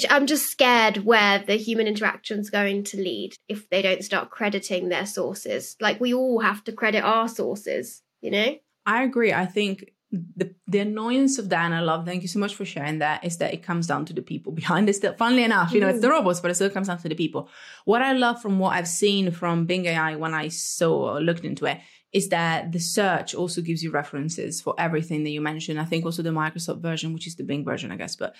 I'm 0.08 0.28
just 0.28 0.48
scared 0.48 0.98
where 0.98 1.40
the 1.40 1.56
human 1.56 1.88
interaction's 1.88 2.48
going 2.48 2.84
to 2.84 2.96
lead 2.96 3.34
if 3.48 3.68
they 3.70 3.82
don't 3.82 4.04
start 4.04 4.30
crediting 4.30 4.88
their 4.88 5.06
sources. 5.06 5.74
Like 5.80 6.00
we 6.00 6.14
all 6.14 6.38
have 6.38 6.62
to 6.64 6.72
credit 6.72 7.02
our 7.02 7.26
sources, 7.26 8.02
you 8.20 8.30
know? 8.30 8.54
I 8.86 9.02
agree. 9.02 9.32
I 9.32 9.46
think 9.46 9.91
the 10.12 10.54
the 10.66 10.78
annoyance 10.80 11.38
of 11.38 11.48
that, 11.48 11.64
and 11.64 11.74
I 11.74 11.80
love. 11.80 12.04
Thank 12.04 12.22
you 12.22 12.28
so 12.28 12.38
much 12.38 12.54
for 12.54 12.66
sharing 12.66 12.98
that. 12.98 13.24
Is 13.24 13.38
that 13.38 13.54
it 13.54 13.62
comes 13.62 13.86
down 13.86 14.04
to 14.06 14.12
the 14.12 14.22
people 14.22 14.52
behind 14.62 14.88
it. 14.88 14.94
Still, 14.94 15.14
funnily 15.14 15.44
enough, 15.44 15.72
you 15.72 15.80
know, 15.80 15.88
it's 15.88 16.00
the 16.00 16.08
mm. 16.08 16.12
robots, 16.12 16.40
but 16.40 16.50
it 16.50 16.54
still 16.54 16.70
comes 16.70 16.88
down 16.88 16.98
to 16.98 17.08
the 17.08 17.14
people. 17.14 17.48
What 17.84 18.02
I 18.02 18.12
love 18.12 18.40
from 18.42 18.58
what 18.58 18.76
I've 18.76 18.88
seen 18.88 19.30
from 19.30 19.66
Bing 19.66 19.86
AI 19.86 20.16
when 20.16 20.34
I 20.34 20.48
saw 20.48 21.18
looked 21.18 21.44
into 21.44 21.66
it 21.66 21.78
is 22.12 22.28
that 22.28 22.72
the 22.72 22.78
search 22.78 23.34
also 23.34 23.62
gives 23.62 23.82
you 23.82 23.90
references 23.90 24.60
for 24.60 24.74
everything 24.78 25.24
that 25.24 25.30
you 25.30 25.40
mentioned. 25.40 25.80
I 25.80 25.86
think 25.86 26.04
also 26.04 26.22
the 26.22 26.30
Microsoft 26.30 26.82
version, 26.82 27.14
which 27.14 27.26
is 27.26 27.36
the 27.36 27.44
Bing 27.44 27.64
version, 27.64 27.90
I 27.90 27.96
guess, 27.96 28.16
but 28.16 28.34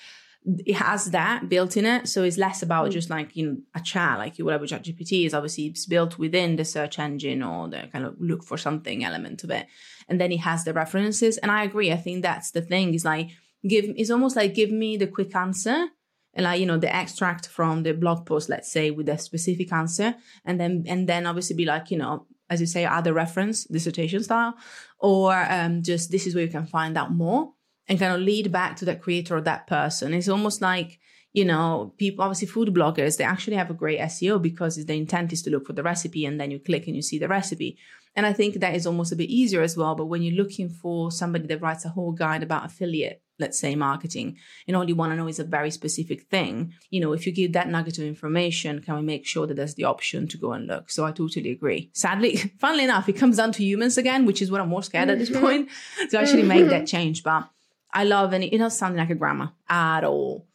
it 0.45 0.75
has 0.75 1.07
that 1.13 1.49
built 1.49 1.77
in 1.77 1.87
it. 1.87 2.09
So 2.09 2.25
it's 2.25 2.37
less 2.37 2.63
about 2.63 2.89
mm. 2.89 2.93
just 2.93 3.11
like, 3.11 3.37
you 3.37 3.47
know, 3.47 3.57
a 3.75 3.81
chat, 3.81 4.19
like 4.19 4.39
you 4.39 4.45
would 4.45 4.53
have 4.53 4.61
with 4.61 4.71
ChatGPT 4.71 5.25
is 5.25 5.35
obviously 5.35 5.67
it's 5.67 5.87
built 5.87 6.19
within 6.19 6.57
the 6.57 6.65
search 6.65 6.99
engine 6.99 7.43
or 7.43 7.69
the 7.69 7.89
kind 7.93 8.05
of 8.05 8.17
look 8.21 8.45
for 8.45 8.59
something 8.59 9.05
element 9.05 9.45
of 9.45 9.51
it. 9.51 9.67
And 10.13 10.21
then 10.21 10.31
it 10.31 10.41
has 10.41 10.65
the 10.65 10.75
references. 10.75 11.39
And 11.39 11.51
I 11.51 11.65
agree. 11.65 11.91
I 11.91 11.97
think 11.97 12.21
that's 12.21 12.51
the 12.51 12.61
thing 12.61 12.93
is 12.93 13.03
like, 13.03 13.31
give, 13.67 13.87
it's 13.97 14.11
almost 14.11 14.37
like 14.37 14.55
give 14.55 14.71
me 14.71 14.99
the 14.99 15.07
quick 15.07 15.35
answer 15.35 15.89
And 16.35 16.45
like 16.45 16.61
you 16.61 16.67
know 16.67 16.77
the 16.77 16.95
extract 16.95 17.49
from 17.49 17.83
the 17.83 17.93
blog 17.93 18.27
post 18.27 18.49
let's 18.49 18.71
say 18.71 18.91
with 18.91 19.09
a 19.09 19.17
specific 19.19 19.73
answer 19.73 20.15
and 20.45 20.61
then 20.61 20.85
and 20.87 21.09
then 21.09 21.27
obviously 21.27 21.57
be 21.57 21.65
like 21.65 21.91
you 21.91 21.99
know 21.99 22.27
as 22.49 22.61
you 22.61 22.67
say 22.67 22.85
other 22.85 23.13
reference 23.13 23.65
dissertation 23.65 24.23
style 24.23 24.55
or 24.99 25.33
um, 25.57 25.83
just 25.83 26.11
this 26.11 26.27
is 26.27 26.35
where 26.35 26.45
you 26.45 26.51
can 26.51 26.67
find 26.67 26.97
out 26.97 27.13
more 27.13 27.53
and 27.89 27.99
kind 27.99 28.15
of 28.15 28.21
lead 28.21 28.51
back 28.51 28.77
to 28.77 28.85
that 28.87 29.03
creator 29.03 29.37
or 29.37 29.43
that 29.43 29.67
person 29.67 30.15
it's 30.15 30.29
almost 30.29 30.61
like 30.63 30.99
you 31.33 31.45
know 31.45 31.93
people 31.97 32.23
obviously 32.23 32.47
food 32.47 32.69
bloggers 32.69 33.17
they 33.17 33.25
actually 33.25 33.57
have 33.57 33.71
a 33.71 33.75
great 33.75 34.01
seo 34.01 34.41
because 34.41 34.85
the 34.85 34.95
intent 34.95 35.33
is 35.33 35.43
to 35.43 35.51
look 35.51 35.67
for 35.67 35.73
the 35.73 35.83
recipe 35.83 36.25
and 36.25 36.41
then 36.41 36.51
you 36.51 36.59
click 36.59 36.87
and 36.87 36.97
you 36.97 37.03
see 37.03 37.19
the 37.19 37.29
recipe. 37.29 37.79
And 38.15 38.27
i 38.27 38.33
think 38.35 38.57
that 38.57 38.75
is 38.75 38.87
almost 38.87 39.13
a 39.13 39.17
bit 39.17 39.31
easier 39.31 39.63
as 39.63 39.75
well 39.75 39.95
but 39.95 40.05
when 40.05 40.21
you're 40.23 40.43
looking 40.43 40.69
for 40.69 41.11
somebody 41.11 41.47
that 41.47 41.63
writes 41.63 41.87
a 41.87 41.89
whole 41.89 42.13
guide 42.13 42.43
about 42.43 42.67
affiliate 42.67 43.23
let's 43.39 43.59
say 43.59 43.75
marketing 43.75 44.37
and 44.69 44.77
all 44.77 44.87
you 44.87 44.95
want 44.95 45.13
to 45.13 45.17
know 45.17 45.29
is 45.29 45.39
a 45.39 45.45
very 45.45 45.71
specific 45.71 46.25
thing 46.25 46.75
you 46.91 47.01
know 47.01 47.15
if 47.15 47.27
you 47.27 47.33
give 47.33 47.55
that 47.55 47.71
nugget 47.71 47.97
of 47.97 48.05
information 48.05 48.83
can 48.83 48.97
we 48.97 49.03
make 49.03 49.25
sure 49.27 49.47
that 49.47 49.55
there's 49.55 49.77
the 49.77 49.85
option 49.85 50.29
to 50.29 50.37
go 50.37 50.53
and 50.53 50.67
look? 50.67 50.91
So 50.91 51.07
i 51.07 51.11
totally 51.13 51.53
agree. 51.53 51.91
Sadly 51.95 52.37
funnily 52.59 52.85
enough 52.85 53.09
it 53.09 53.15
comes 53.15 53.39
down 53.39 53.53
to 53.53 53.65
humans 53.65 53.97
again 53.97 54.27
which 54.27 54.43
is 54.43 54.51
what 54.51 54.61
i'm 54.61 54.69
more 54.69 54.83
scared 54.83 55.09
at 55.09 55.19
this 55.19 55.31
mm-hmm. 55.31 55.47
point 55.47 55.69
to 56.11 56.19
actually 56.21 56.43
make 56.43 56.69
that 56.69 56.87
change 56.87 57.23
but 57.23 57.49
i 57.95 58.05
love 58.05 58.35
any 58.35 58.49
it 58.49 58.59
doesn't 58.59 58.79
sound 58.79 58.97
like 58.97 59.09
a 59.09 59.15
grammar 59.15 59.53
at 59.71 60.05
all 60.05 60.47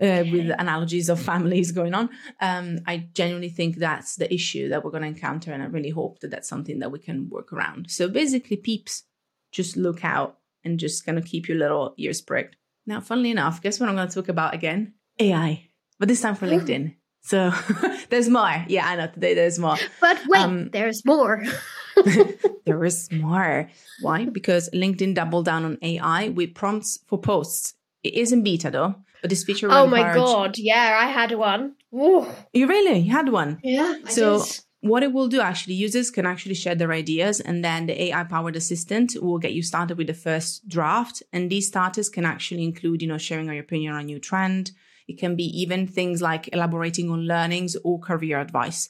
uh, 0.00 0.24
with 0.30 0.50
analogies 0.58 1.08
of 1.08 1.20
families 1.20 1.72
going 1.72 1.94
on. 1.94 2.10
Um, 2.40 2.78
I 2.86 3.08
genuinely 3.12 3.48
think 3.48 3.76
that's 3.76 4.16
the 4.16 4.32
issue 4.32 4.68
that 4.68 4.84
we're 4.84 4.90
going 4.90 5.02
to 5.02 5.08
encounter, 5.08 5.52
and 5.52 5.62
I 5.62 5.66
really 5.66 5.90
hope 5.90 6.20
that 6.20 6.30
that's 6.30 6.48
something 6.48 6.78
that 6.80 6.92
we 6.92 6.98
can 6.98 7.28
work 7.28 7.52
around. 7.52 7.90
So 7.90 8.08
basically, 8.08 8.56
peeps, 8.56 9.04
just 9.52 9.76
look 9.76 10.04
out 10.04 10.38
and 10.64 10.78
just 10.78 11.06
kind 11.06 11.18
of 11.18 11.24
keep 11.24 11.48
your 11.48 11.58
little 11.58 11.94
ears 11.96 12.20
pricked. 12.20 12.56
Now, 12.86 13.00
funnily 13.00 13.30
enough, 13.30 13.62
guess 13.62 13.80
what 13.80 13.88
I'm 13.88 13.96
going 13.96 14.08
to 14.08 14.14
talk 14.14 14.28
about 14.28 14.54
again? 14.54 14.94
AI, 15.18 15.68
but 15.98 16.08
this 16.08 16.20
time 16.20 16.34
for 16.34 16.46
LinkedIn. 16.48 16.94
So 17.22 17.52
there's 18.10 18.28
more. 18.28 18.64
Yeah, 18.68 18.86
I 18.86 18.96
know 18.96 19.08
today 19.08 19.34
there's 19.34 19.58
more. 19.58 19.76
But 20.00 20.20
wait, 20.28 20.40
um, 20.40 20.70
there's 20.70 21.04
more. 21.04 21.42
there 22.64 22.84
is 22.84 23.10
more. 23.10 23.68
Why? 24.00 24.26
Because 24.26 24.70
LinkedIn 24.70 25.14
doubled 25.14 25.46
down 25.46 25.64
on 25.64 25.78
AI 25.82 26.28
with 26.28 26.54
prompts 26.54 27.00
for 27.06 27.18
posts. 27.18 27.74
It 28.02 28.14
is 28.14 28.32
in 28.32 28.42
beta 28.42 28.70
though, 28.70 28.96
but 29.26 29.30
this 29.30 29.42
feature. 29.42 29.68
Oh 29.70 29.88
my 29.88 30.14
god! 30.14 30.56
Yeah, 30.56 30.96
I 31.00 31.06
had 31.06 31.32
one. 31.32 31.74
Ooh. 31.92 32.26
You 32.52 32.68
really 32.68 32.98
you 32.98 33.10
had 33.10 33.28
one? 33.28 33.58
Yeah. 33.64 33.96
So 34.08 34.44
what 34.82 35.02
it 35.02 35.12
will 35.12 35.26
do 35.26 35.40
actually, 35.40 35.74
users 35.74 36.12
can 36.12 36.26
actually 36.26 36.54
share 36.54 36.76
their 36.76 36.92
ideas 36.92 37.40
and 37.40 37.64
then 37.64 37.86
the 37.86 38.00
AI 38.04 38.22
powered 38.22 38.54
assistant 38.54 39.16
will 39.20 39.38
get 39.38 39.52
you 39.52 39.62
started 39.62 39.98
with 39.98 40.06
the 40.06 40.14
first 40.14 40.68
draft. 40.68 41.24
And 41.32 41.50
these 41.50 41.66
starters 41.66 42.08
can 42.08 42.24
actually 42.24 42.62
include, 42.62 43.02
you 43.02 43.08
know, 43.08 43.18
sharing 43.18 43.46
your 43.46 43.58
opinion 43.58 43.94
on 43.94 44.02
a 44.02 44.04
new 44.04 44.20
trend. 44.20 44.70
It 45.08 45.18
can 45.18 45.34
be 45.34 45.46
even 45.60 45.88
things 45.88 46.22
like 46.22 46.48
elaborating 46.52 47.10
on 47.10 47.26
learnings 47.26 47.76
or 47.82 47.98
career 47.98 48.38
advice. 48.38 48.88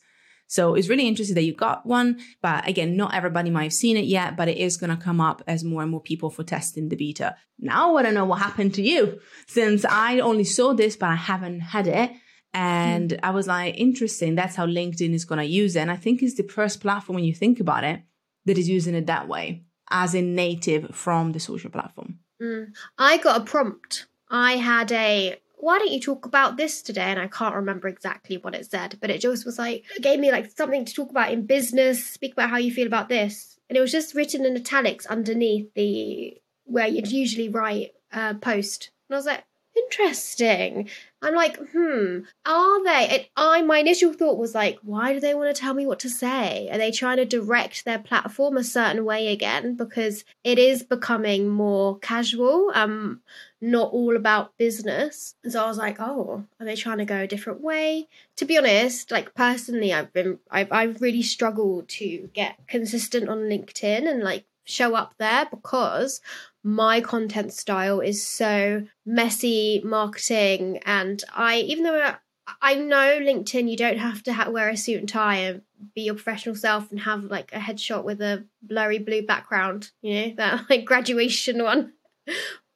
So 0.48 0.74
it's 0.74 0.88
really 0.88 1.08
interesting 1.08 1.34
that 1.34 1.42
you 1.42 1.54
got 1.54 1.86
one, 1.86 2.20
but 2.40 2.68
again, 2.68 2.96
not 2.96 3.14
everybody 3.14 3.50
might 3.50 3.64
have 3.64 3.72
seen 3.72 3.96
it 3.96 4.04
yet, 4.04 4.36
but 4.36 4.48
it 4.48 4.58
is 4.58 4.76
going 4.76 4.96
to 4.96 5.02
come 5.02 5.20
up 5.20 5.42
as 5.46 5.64
more 5.64 5.82
and 5.82 5.90
more 5.90 6.00
people 6.00 6.30
for 6.30 6.44
testing 6.44 6.88
the 6.88 6.96
beta. 6.96 7.36
Now 7.58 7.88
I 7.88 7.92
want 7.92 8.06
to 8.06 8.12
know 8.12 8.24
what 8.24 8.40
happened 8.40 8.74
to 8.74 8.82
you 8.82 9.18
since 9.48 9.84
I 9.84 10.20
only 10.20 10.44
saw 10.44 10.72
this, 10.72 10.96
but 10.96 11.10
I 11.10 11.16
haven't 11.16 11.60
had 11.60 11.86
it. 11.86 12.12
And 12.54 13.10
mm. 13.10 13.20
I 13.22 13.30
was 13.30 13.46
like, 13.46 13.76
interesting. 13.76 14.34
That's 14.34 14.56
how 14.56 14.66
LinkedIn 14.66 15.12
is 15.12 15.24
going 15.24 15.40
to 15.40 15.44
use 15.44 15.76
it. 15.76 15.80
And 15.80 15.90
I 15.90 15.96
think 15.96 16.22
it's 16.22 16.36
the 16.36 16.44
first 16.44 16.80
platform 16.80 17.16
when 17.16 17.24
you 17.24 17.34
think 17.34 17.60
about 17.60 17.84
it 17.84 18.00
that 18.46 18.56
is 18.56 18.68
using 18.68 18.94
it 18.94 19.06
that 19.06 19.28
way, 19.28 19.64
as 19.90 20.14
in 20.14 20.34
native 20.34 20.94
from 20.94 21.32
the 21.32 21.40
social 21.40 21.70
platform. 21.70 22.20
Mm. 22.40 22.68
I 22.96 23.18
got 23.18 23.42
a 23.42 23.44
prompt. 23.44 24.06
I 24.30 24.52
had 24.52 24.92
a 24.92 25.36
why 25.58 25.78
don't 25.78 25.90
you 25.90 26.00
talk 26.00 26.26
about 26.26 26.56
this 26.56 26.82
today? 26.82 27.02
And 27.02 27.20
I 27.20 27.28
can't 27.28 27.54
remember 27.54 27.88
exactly 27.88 28.36
what 28.36 28.54
it 28.54 28.70
said, 28.70 28.98
but 29.00 29.10
it 29.10 29.20
just 29.20 29.46
was 29.46 29.58
like, 29.58 29.84
it 29.96 30.02
gave 30.02 30.20
me 30.20 30.30
like 30.30 30.50
something 30.50 30.84
to 30.84 30.94
talk 30.94 31.10
about 31.10 31.32
in 31.32 31.46
business, 31.46 32.04
speak 32.04 32.32
about 32.32 32.50
how 32.50 32.58
you 32.58 32.70
feel 32.70 32.86
about 32.86 33.08
this. 33.08 33.58
And 33.68 33.76
it 33.76 33.80
was 33.80 33.92
just 33.92 34.14
written 34.14 34.44
in 34.44 34.56
italics 34.56 35.06
underneath 35.06 35.72
the 35.74 36.40
where 36.64 36.86
you'd 36.86 37.10
usually 37.10 37.48
write 37.48 37.92
a 38.12 38.34
post. 38.34 38.90
And 39.08 39.14
I 39.14 39.18
was 39.18 39.26
like, 39.26 39.44
interesting. 39.76 40.88
I'm 41.26 41.34
like, 41.34 41.58
hmm, 41.72 42.20
are 42.44 42.84
they? 42.84 43.08
And 43.10 43.26
I, 43.36 43.60
my 43.62 43.78
initial 43.78 44.12
thought 44.12 44.38
was 44.38 44.54
like, 44.54 44.78
why 44.82 45.12
do 45.12 45.18
they 45.18 45.34
want 45.34 45.54
to 45.54 45.60
tell 45.60 45.74
me 45.74 45.84
what 45.84 45.98
to 46.00 46.08
say? 46.08 46.68
Are 46.70 46.78
they 46.78 46.92
trying 46.92 47.16
to 47.16 47.24
direct 47.24 47.84
their 47.84 47.98
platform 47.98 48.56
a 48.56 48.62
certain 48.62 49.04
way 49.04 49.28
again? 49.32 49.74
Because 49.74 50.24
it 50.44 50.56
is 50.56 50.84
becoming 50.84 51.48
more 51.48 51.98
casual, 51.98 52.70
um, 52.74 53.22
not 53.60 53.90
all 53.92 54.14
about 54.14 54.56
business. 54.56 55.34
And 55.42 55.52
so 55.52 55.64
I 55.64 55.66
was 55.66 55.78
like, 55.78 55.98
oh, 55.98 56.44
are 56.60 56.66
they 56.66 56.76
trying 56.76 56.98
to 56.98 57.04
go 57.04 57.18
a 57.18 57.26
different 57.26 57.60
way? 57.60 58.06
To 58.36 58.44
be 58.44 58.56
honest, 58.56 59.10
like 59.10 59.34
personally, 59.34 59.92
I've 59.92 60.12
been, 60.12 60.38
I've, 60.48 60.70
I've 60.70 61.02
really 61.02 61.22
struggled 61.22 61.88
to 61.88 62.30
get 62.34 62.56
consistent 62.68 63.28
on 63.28 63.38
LinkedIn 63.38 64.08
and 64.08 64.22
like 64.22 64.44
show 64.64 64.94
up 64.94 65.14
there 65.18 65.46
because 65.50 66.20
my 66.66 67.00
content 67.00 67.52
style 67.52 68.00
is 68.00 68.26
so 68.26 68.82
messy 69.06 69.80
marketing. 69.84 70.80
And 70.84 71.22
i 71.32 71.58
even 71.58 71.84
though 71.84 72.14
i 72.60 72.74
know 72.74 73.18
linkedin 73.20 73.68
you 73.68 73.76
don't 73.76 73.98
have 73.98 74.22
to 74.24 74.32
ha- 74.32 74.50
wear 74.50 74.68
a 74.68 74.76
suit 74.76 74.98
and 74.98 75.08
tie 75.08 75.36
and 75.36 75.62
be 75.94 76.02
your 76.02 76.14
professional 76.14 76.54
self 76.54 76.90
and 76.90 77.00
have 77.00 77.24
like 77.24 77.52
a 77.52 77.58
headshot 77.58 78.04
with 78.04 78.20
a 78.20 78.44
blurry 78.62 78.98
blue 78.98 79.24
background 79.24 79.90
you 80.02 80.14
know 80.14 80.34
that 80.36 80.64
like 80.70 80.84
graduation 80.84 81.62
one. 81.62 81.92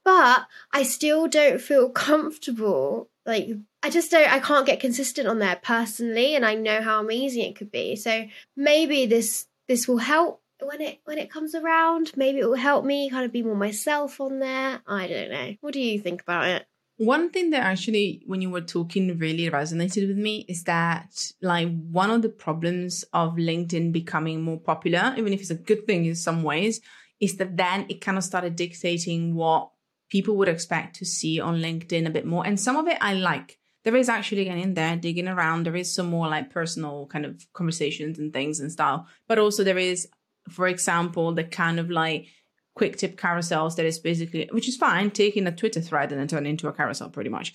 But 0.05 0.47
i 0.73 0.85
still 0.85 1.27
don't 1.27 1.61
feel 1.61 1.91
comfortable 1.91 3.11
like 3.27 3.49
i 3.83 3.91
just 3.91 4.13
don't 4.13 4.33
i 4.33 4.39
can't 4.39 4.67
get 4.67 4.79
consistent 4.81 5.27
on 5.27 5.41
there 5.41 5.61
personally 5.63 6.37
and 6.37 6.45
i 6.47 6.55
know 6.55 6.81
how 6.81 7.01
amazing 7.01 7.43
it 7.43 7.57
could 7.57 7.73
be. 7.73 7.97
So 7.97 8.27
maybe 8.57 9.07
this 9.07 9.47
this 9.67 9.89
will 9.89 9.99
help 9.99 10.40
when 10.67 10.81
it 10.81 11.01
when 11.05 11.19
it 11.19 11.31
comes 11.31 11.55
around, 11.55 12.13
maybe 12.17 12.39
it 12.39 12.47
will 12.47 12.55
help 12.55 12.85
me 12.85 13.11
kind 13.11 13.25
of 13.25 13.33
be 13.33 13.43
more 13.43 13.57
myself 13.57 14.21
on 14.21 14.39
there. 14.39 14.81
I 14.87 15.09
don't 15.09 15.31
know. 15.31 15.55
What 15.61 15.73
do 15.73 15.81
you 15.81 15.99
think 15.99 16.23
about 16.23 16.47
it? 16.47 16.67
One 16.97 17.31
thing 17.31 17.49
that 17.51 17.63
actually, 17.63 18.23
when 18.27 18.43
you 18.43 18.51
were 18.51 18.61
talking, 18.61 19.17
really 19.17 19.49
resonated 19.49 20.07
with 20.07 20.19
me 20.19 20.45
is 20.49 20.65
that, 20.65 21.33
like, 21.41 21.69
one 21.91 22.11
of 22.11 22.21
the 22.21 22.29
problems 22.29 23.05
of 23.15 23.37
LinkedIn 23.37 23.91
becoming 23.91 24.43
more 24.43 24.61
popular, 24.61 25.15
even 25.17 25.33
if 25.33 25.41
it's 25.41 25.49
a 25.49 25.55
good 25.55 25.87
thing 25.87 26.05
in 26.05 26.15
some 26.15 26.43
ways, 26.43 26.83
is 27.19 27.37
that 27.37 27.57
then 27.57 27.87
it 27.89 28.03
kind 28.03 28.19
of 28.19 28.25
started 28.25 28.55
dictating 28.55 29.35
what 29.35 29.71
people 30.11 30.37
would 30.37 30.49
expect 30.49 30.97
to 30.97 31.07
see 31.07 31.41
on 31.41 31.63
LinkedIn 31.63 32.07
a 32.07 32.11
bit 32.11 32.27
more. 32.27 32.47
And 32.47 32.61
some 32.61 32.77
of 32.77 32.87
it 32.87 32.99
I 33.01 33.15
like. 33.15 33.59
There 33.83 33.97
is 33.97 34.11
actually 34.11 34.43
again 34.43 34.59
in 34.59 34.75
there 34.75 34.97
digging 34.97 35.29
around. 35.29 35.65
There 35.65 35.77
is 35.77 35.95
some 35.95 36.11
more 36.11 36.29
like 36.29 36.51
personal 36.51 37.07
kind 37.07 37.25
of 37.25 37.47
conversations 37.55 38.19
and 38.19 38.31
things 38.31 38.61
and 38.61 38.71
style, 38.71 39.07
but 39.27 39.39
also 39.39 39.65
there 39.65 39.79
is 39.79 40.07
for 40.49 40.67
example, 40.67 41.33
the 41.33 41.45
kind 41.45 41.79
of 41.79 41.91
like 41.91 42.27
quick 42.75 42.97
tip 42.97 43.21
carousels 43.21 43.77
that 43.77 43.85
is 43.85 43.99
basically, 43.99 44.49
which 44.53 44.69
is 44.69 44.77
fine, 44.77 45.11
taking 45.11 45.47
a 45.47 45.53
Twitter 45.53 45.81
thread 45.81 46.13
and 46.13 46.21
then 46.21 46.29
turn 46.29 46.47
into 46.47 46.69
a 46.69 46.73
carousel 46.73 47.11
pretty 47.11 47.31
much. 47.31 47.53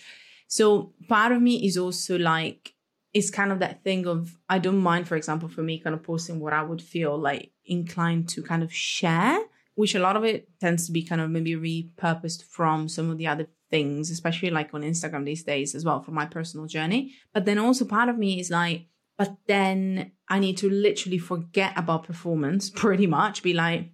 So 0.47 0.93
part 1.07 1.31
of 1.31 1.41
me 1.41 1.65
is 1.65 1.77
also 1.77 2.17
like, 2.17 2.73
it's 3.13 3.31
kind 3.31 3.51
of 3.51 3.59
that 3.59 3.83
thing 3.83 4.05
of, 4.05 4.37
I 4.49 4.59
don't 4.59 4.77
mind, 4.77 5.07
for 5.07 5.15
example, 5.15 5.47
for 5.47 5.63
me, 5.63 5.79
kind 5.79 5.95
of 5.95 6.03
posting 6.03 6.39
what 6.39 6.53
I 6.53 6.61
would 6.61 6.81
feel 6.81 7.17
like 7.17 7.51
inclined 7.65 8.29
to 8.29 8.43
kind 8.43 8.61
of 8.61 8.73
share, 8.73 9.39
which 9.75 9.95
a 9.95 9.99
lot 9.99 10.17
of 10.17 10.23
it 10.25 10.49
tends 10.59 10.85
to 10.85 10.91
be 10.91 11.01
kind 11.01 11.21
of 11.21 11.31
maybe 11.31 11.55
repurposed 11.55 12.43
from 12.43 12.89
some 12.89 13.09
of 13.09 13.17
the 13.17 13.27
other 13.27 13.47
things, 13.71 14.11
especially 14.11 14.49
like 14.49 14.73
on 14.73 14.81
Instagram 14.81 15.25
these 15.25 15.43
days 15.43 15.73
as 15.73 15.85
well 15.85 16.01
for 16.01 16.11
my 16.11 16.25
personal 16.25 16.67
journey. 16.67 17.13
But 17.33 17.45
then 17.45 17.57
also 17.57 17.85
part 17.85 18.09
of 18.09 18.17
me 18.17 18.39
is 18.39 18.51
like, 18.51 18.87
but 19.17 19.35
then 19.47 20.11
I 20.27 20.39
need 20.39 20.57
to 20.57 20.69
literally 20.69 21.17
forget 21.17 21.73
about 21.75 22.05
performance 22.05 22.69
pretty 22.75 23.07
much, 23.07 23.43
be 23.43 23.53
like, 23.53 23.91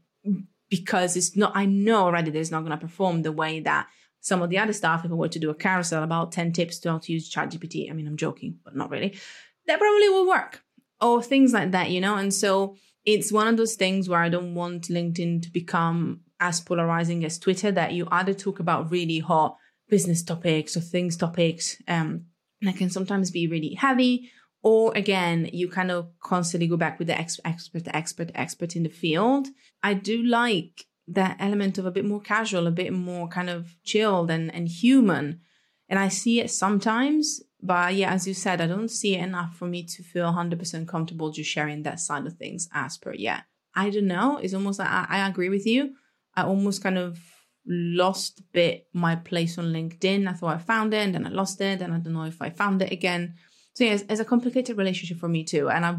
because 0.70 1.18
it's 1.18 1.36
not, 1.36 1.52
I 1.56 1.66
know 1.66 2.04
already 2.04 2.32
that 2.32 2.40
it's 2.40 2.52
not 2.52 2.62
going 2.62 2.72
to 2.72 2.78
perform 2.78 3.22
the 3.22 3.32
way 3.32 3.60
that 3.62 3.88
some 4.22 4.42
of 4.42 4.50
the 4.50 4.58
other 4.58 4.74
stuff, 4.74 5.04
if 5.04 5.12
I 5.12 5.16
were 5.16 5.28
to 5.28 5.40
do 5.40 5.50
a 5.50 5.56
carousel 5.56 6.04
about 6.04 6.32
10 6.32 6.54
tips 6.54 6.80
to 6.80 6.92
how 6.92 6.98
to 7.00 7.12
use 7.12 7.34
ChatGPT, 7.34 7.90
I 7.90 7.94
mean, 7.94 8.08
I'm 8.08 8.18
joking, 8.18 8.60
but 8.64 8.76
not 8.76 8.90
really, 8.90 9.18
that 9.68 9.80
probably 9.80 10.10
will 10.10 10.28
work. 10.28 10.64
Or 11.02 11.22
things 11.24 11.52
like 11.52 11.72
that, 11.72 11.90
you 11.90 12.00
know? 12.00 12.16
And 12.16 12.32
so 12.32 12.76
it's 13.06 13.32
one 13.32 13.48
of 13.48 13.58
those 13.58 13.74
things 13.74 14.08
where 14.08 14.22
I 14.22 14.30
don't 14.30 14.54
want 14.54 14.84
LinkedIn 14.84 15.42
to 15.42 15.50
become 15.52 16.22
as 16.40 16.62
polarizing 16.62 17.26
as 17.26 17.40
Twitter 17.40 17.72
that 17.72 17.94
you 17.94 18.08
either 18.12 18.34
talk 18.34 18.60
about 18.60 18.92
really 18.92 19.20
hot 19.20 19.58
business 19.90 20.24
topics 20.24 20.78
or 20.78 20.82
things 20.82 21.18
topics, 21.18 21.82
um, 21.88 22.26
that 22.62 22.78
can 22.78 22.90
sometimes 22.90 23.32
be 23.32 23.48
really 23.48 23.74
heavy 23.74 24.32
or 24.64 24.92
again, 24.96 25.50
you 25.52 25.68
kind 25.68 25.92
of 25.92 26.08
constantly 26.20 26.68
go 26.68 26.78
back 26.78 27.00
with 27.00 27.08
the 27.08 27.18
expert, 27.18 27.46
expert, 27.46 27.88
expert, 27.94 28.32
expert 28.36 28.76
in 28.76 28.84
the 28.84 28.90
field. 28.90 29.48
I 29.82 29.94
do 29.96 30.22
like 30.22 30.86
that 31.08 31.38
element 31.40 31.78
of 31.78 31.86
a 31.86 31.92
bit 31.92 32.06
more 32.06 32.22
casual, 32.22 32.68
a 32.68 32.72
bit 32.72 32.94
more 32.94 33.28
kind 33.28 33.50
of 33.50 33.76
chilled 33.84 34.30
and, 34.30 34.54
and 34.54 34.68
human. 34.68 35.42
And 35.90 36.00
I 36.00 36.08
see 36.08 36.40
it 36.40 36.52
sometimes, 36.52 37.42
but 37.62 37.96
yeah, 37.96 38.14
as 38.14 38.28
you 38.28 38.34
said, 38.34 38.62
I 38.62 38.68
don't 38.68 38.90
see 38.90 39.16
it 39.16 39.24
enough 39.24 39.56
for 39.56 39.66
me 39.66 39.84
to 39.84 40.04
feel 40.04 40.32
100% 40.32 40.88
comfortable 40.88 41.32
just 41.32 41.50
sharing 41.50 41.84
that 41.84 42.00
side 42.00 42.26
of 42.26 42.34
things 42.34 42.70
as 42.74 42.98
per 42.98 43.14
yet. 43.14 43.44
I 43.76 43.90
don't 43.90 44.08
know. 44.08 44.38
It's 44.38 44.54
almost 44.54 44.80
like 44.80 44.90
I, 44.90 45.06
I 45.10 45.28
agree 45.28 45.50
with 45.50 45.66
you. 45.66 45.96
I 46.36 46.44
almost 46.44 46.84
kind 46.84 46.98
of 46.98 47.20
lost 47.66 48.40
a 48.40 48.44
bit 48.54 48.88
my 48.94 49.16
place 49.16 49.58
on 49.58 49.74
LinkedIn. 49.74 50.28
I 50.28 50.34
thought 50.34 50.56
I 50.56 50.60
found 50.60 50.94
it, 50.94 50.98
and 50.98 51.16
then 51.16 51.28
I 51.28 51.30
lost 51.30 51.62
it, 51.62 51.82
and 51.82 51.94
I 51.94 52.00
don't 52.00 52.14
know 52.14 52.24
if 52.24 52.42
I 52.42 52.50
found 52.50 52.82
it 52.82 52.92
again. 52.92 53.36
So 53.76 53.84
yeah, 53.84 53.98
it's, 54.08 54.20
a 54.20 54.26
complicated 54.26 54.78
relationship 54.78 55.18
for 55.18 55.30
me 55.30 55.44
too, 55.44 55.70
and 55.70 55.86
I 55.86 55.96